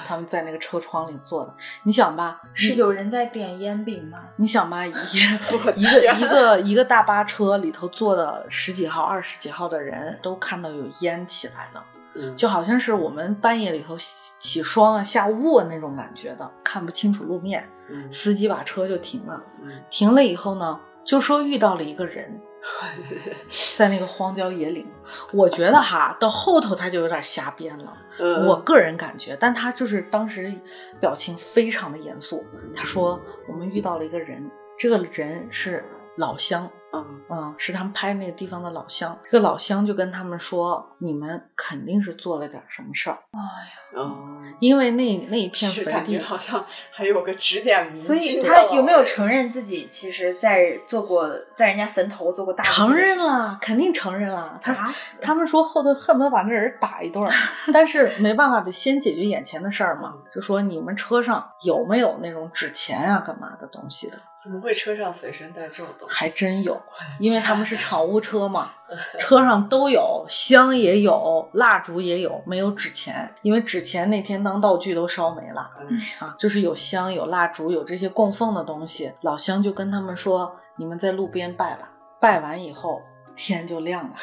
[0.07, 1.53] 他们在那个车窗里坐的。
[1.83, 4.19] 你想吧，是有人在点烟饼吗？
[4.37, 4.91] 你想吧，一
[5.75, 11.83] 一个一个一个大巴车里头坐的十几号、二十几号的人都看到有烟起来了。
[12.15, 19.41] 嗯就好像是我们半夜里头起起霜啊、下雾啊那种感觉的，看不清楚路面，嗯司机把车就停了。
[19.63, 22.39] 嗯停了以后呢，就说遇到了一个人，
[23.77, 24.87] 在那个荒郊野岭。
[25.31, 27.97] 我觉得哈，到后头他就有点瞎编了。
[28.19, 30.53] 嗯我个人感觉，但他就是当时
[30.99, 32.45] 表情非常的严肃。
[32.75, 35.83] 他说我们遇到了一个人，这个人是
[36.17, 39.17] 老乡，嗯嗯，是他们拍那个地方的老乡。
[39.23, 52.93] 这个老乡就跟他们说，你们肯定是做了点什么事儿，哎呀，嗯，因为那那一片坟地感觉好像还有个指点迷津所以他有没有承认自己其实在做过在人家坟头做过大承？
[52.95, 54.59] 认了，肯定承认了。
[54.61, 57.27] 他打死他们说后头恨不得把那人打一顿，
[57.73, 60.13] 但是没办法，得先解决眼前的事儿嘛。
[60.33, 64.19] 就说你们车上有没有那种纸钱啊、干嘛的东西的？
[64.43, 66.13] 怎么会车上随身带这种东西？
[66.13, 66.81] 还真有，
[67.19, 68.71] 因为他们是厂务车嘛，
[69.17, 79.11] 车上都有，香也有，蜡烛也有，没有纸钱，因为纸钱那天当道具都烧没了嗯 啊，就是有香、有蜡烛、有这些供奉的东西。
[79.21, 81.89] 老乡就跟他们说：“你们在路边拜吧。”
[82.19, 83.01] 拜完以后，
[83.35, 84.13] 天就亮了。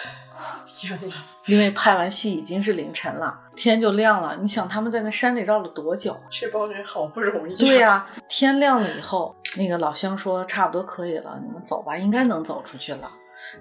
[0.66, 1.14] 天呐，
[1.46, 4.34] 因为拍完戏已经是凌晨了，天就亮了。
[4.40, 6.16] 你想他们在那山里绕了多久？
[6.30, 13.10] 这帮人好不容易、对呀、天亮了以后，那个老乡说差不多可以了，你们走吧，应该能走出去了。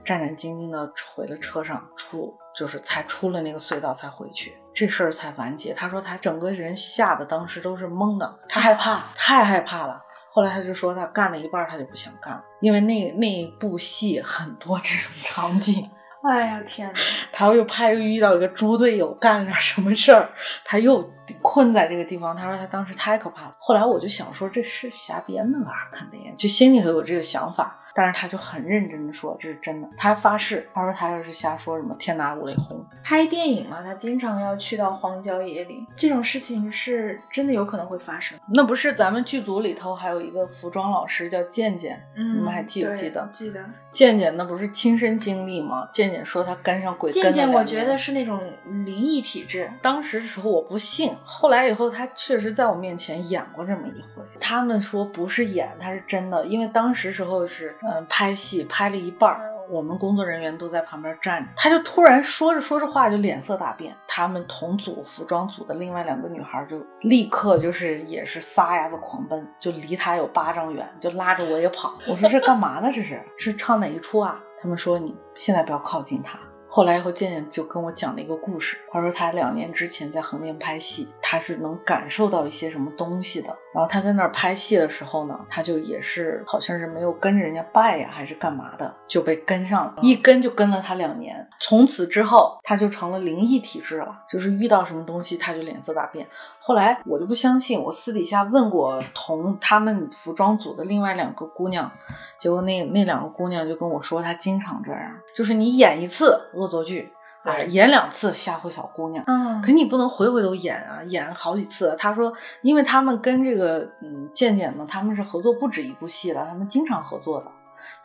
[0.06, 5.74] 战战兢兢的回了车上，出就是才出了那个隧道才回去，这事儿才完结。
[5.74, 10.00] 他说他整个人吓得当时都是懵的，他害怕， 太害怕了。
[10.32, 15.90] 后来他就说他干了一半，他就不想干了，因为那那部戏很多这种场景。
[16.24, 17.00] 哎呀天哪！
[17.32, 20.30] 他又怕又遇到一个猪队友干了点什么事儿，
[20.66, 21.10] 他又
[21.42, 22.36] 困在这个地方。
[22.36, 23.56] 他说他当时太可怕了。
[23.60, 27.78] 后来我就想说这是瞎编的吧，肯定就心里头有这个想法。
[27.96, 32.86] 但是他就很认真的说这是真的，他还发誓，他说他要是瞎说什么天打五雷轰。
[33.04, 38.40] 拍电影嘛，他经常要去到荒郊野岭，这种事情是真的有可能会发生。
[38.54, 43.28] 那不是咱们剧组里头还有一个服装老师叫健健，嗯，你们还记不记得？
[43.30, 43.66] 记得。
[43.92, 45.88] 健健那不是亲身经历吗？
[45.92, 48.40] 健健说他跟上鬼跟了渐渐，我觉得是那种
[48.86, 49.72] 灵异体质。
[49.82, 54.24] 当时的时候我不信，后来以后他确实在我面前演过这么一回。
[54.40, 63.96] 他们说不是演，他是真的，因为当时时候是嗯、呃拍戏拍了一半儿，我们工作人员都在旁边站着，他就突然说着说着话就脸色大变。
[64.08, 71.94] 他们同组服装组的另外两个女孩就立刻就是也是撒丫子狂奔，就离他有八丈远，就拉着我也跑。
[72.08, 72.92] 我说这干嘛呢？
[72.92, 74.40] 这是是唱哪一出啊？
[74.62, 76.40] 他们说你现在不要靠近他。
[76.72, 78.78] 后来以后，健健就跟我讲了一个故事。
[78.92, 83.58] 他说他两年之前在横店拍戏，他是能感受到一些什么东西的。
[83.74, 91.49] 然后他在那儿拍戏的时候呢，他就也是好像是没有跟着人家拜呀，还是干嘛的，就被跟上了，一跟就跟了他两年。
[91.60, 96.28] 从此之后，他就成了灵异体质了，就是遇到什么东西他就脸色大变。
[96.60, 101.92] 后来我就不相信，我私底下问过同他们服装组的另外两个姑娘，
[102.40, 107.12] 结果那那两个姑娘就跟我说，她经常这样，就是你演一次恶作剧，
[107.44, 109.24] 啊，演两次吓唬小姑娘。
[109.28, 111.94] 嗯可你不能回回都演啊，演好几次。
[112.00, 112.32] 他说，
[112.62, 117.52] 因为他们跟这个嗯健健呢，他们是合作不止一部戏了，他们经常合作的。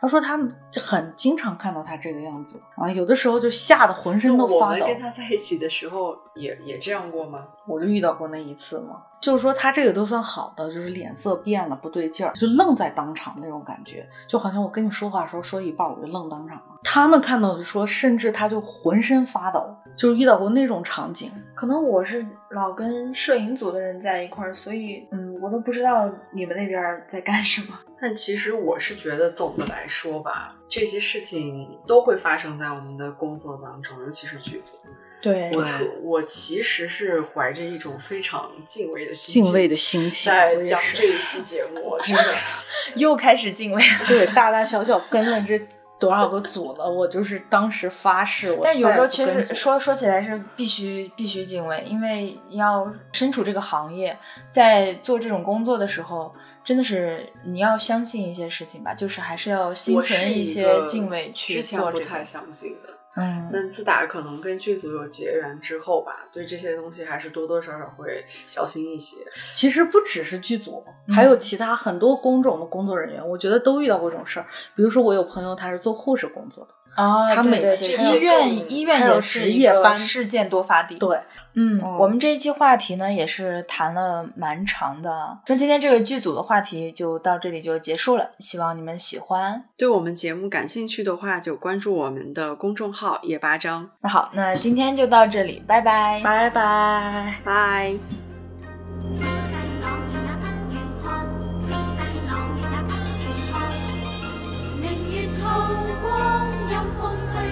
[0.05, 4.83] 他说他们很经常看到他这个样子啊，有的时候就吓得浑身都发抖。
[4.83, 7.47] 我们跟他在一起的时候也也这样过吗？
[7.65, 16.79] 我就遇到过那一次嘛，就是说他这个都算好的，就是脸色变了，不对劲儿，就愣在当场那种感觉，就好像我跟你说话的时候说一半我就愣当场了。
[16.83, 21.31] 他们看到的说，甚至他就浑身发抖，就是遇到过那种场景。
[21.55, 27.75] 可能我是老跟摄影组的人在一块儿，所以嗯，我都不知道你们那边儿在干什么。
[28.05, 34.87] 但其实我是觉得，总的来说吧，这些事情都会发生在我们的工作当中，尤其是剧组。
[35.23, 42.35] 对我特我其实是怀着一种非常敬畏的心情敬畏的心情，在讲这一期节目，真的。
[42.93, 44.05] 又开始敬畏了。
[44.07, 45.59] 对，大大小小跟了这
[45.97, 54.17] 多少个组了，我就是当时发誓，我但有时候其实说说起来是必须必须敬畏，因为要身处这个行业，
[54.49, 56.33] 在做这种工作的时候，
[56.63, 62.23] 真的是你要相信一些事情吧，就是还是要心存一些敬畏去做这个不太。
[62.25, 62.94] 相信的。
[63.15, 69.17] 嗯，那自打可能跟剧组有结缘之后吧，对这些东西还是多多少少会小心一些。
[69.53, 74.45] 其实不只是剧组，嗯还有其他很多工种的工作人员，我觉得都遇到过这种事儿。
[74.75, 80.95] 比如说，我有朋友他是做护士工作的，啊，他每对对对，医院医院有也是一个值夜班事件多发地。
[80.95, 81.17] 对，
[81.53, 89.65] 嗯，嗯我们这一期话题呢也是谈了蛮长的，那今天这个剧组的话题就到这里就结束了，希望你们喜欢。
[89.77, 96.21] 对我们节目感兴趣的话，就关注我们的公众号“夜八章那好，那今天就到这里，拜拜。
[96.23, 98.34] 拜拜。”，拜。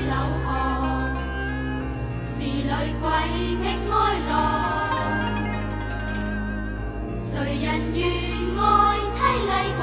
[0.10, 0.14] 柳，
[2.24, 2.72] 是女
[3.02, 3.06] 鬼
[3.60, 3.94] 觅哀
[4.30, 4.32] 乐。
[7.16, 7.22] 谁
[7.62, 8.02] 人愿
[8.58, 8.62] 爱
[9.12, 9.16] 凄
[9.78, 9.82] 鬼？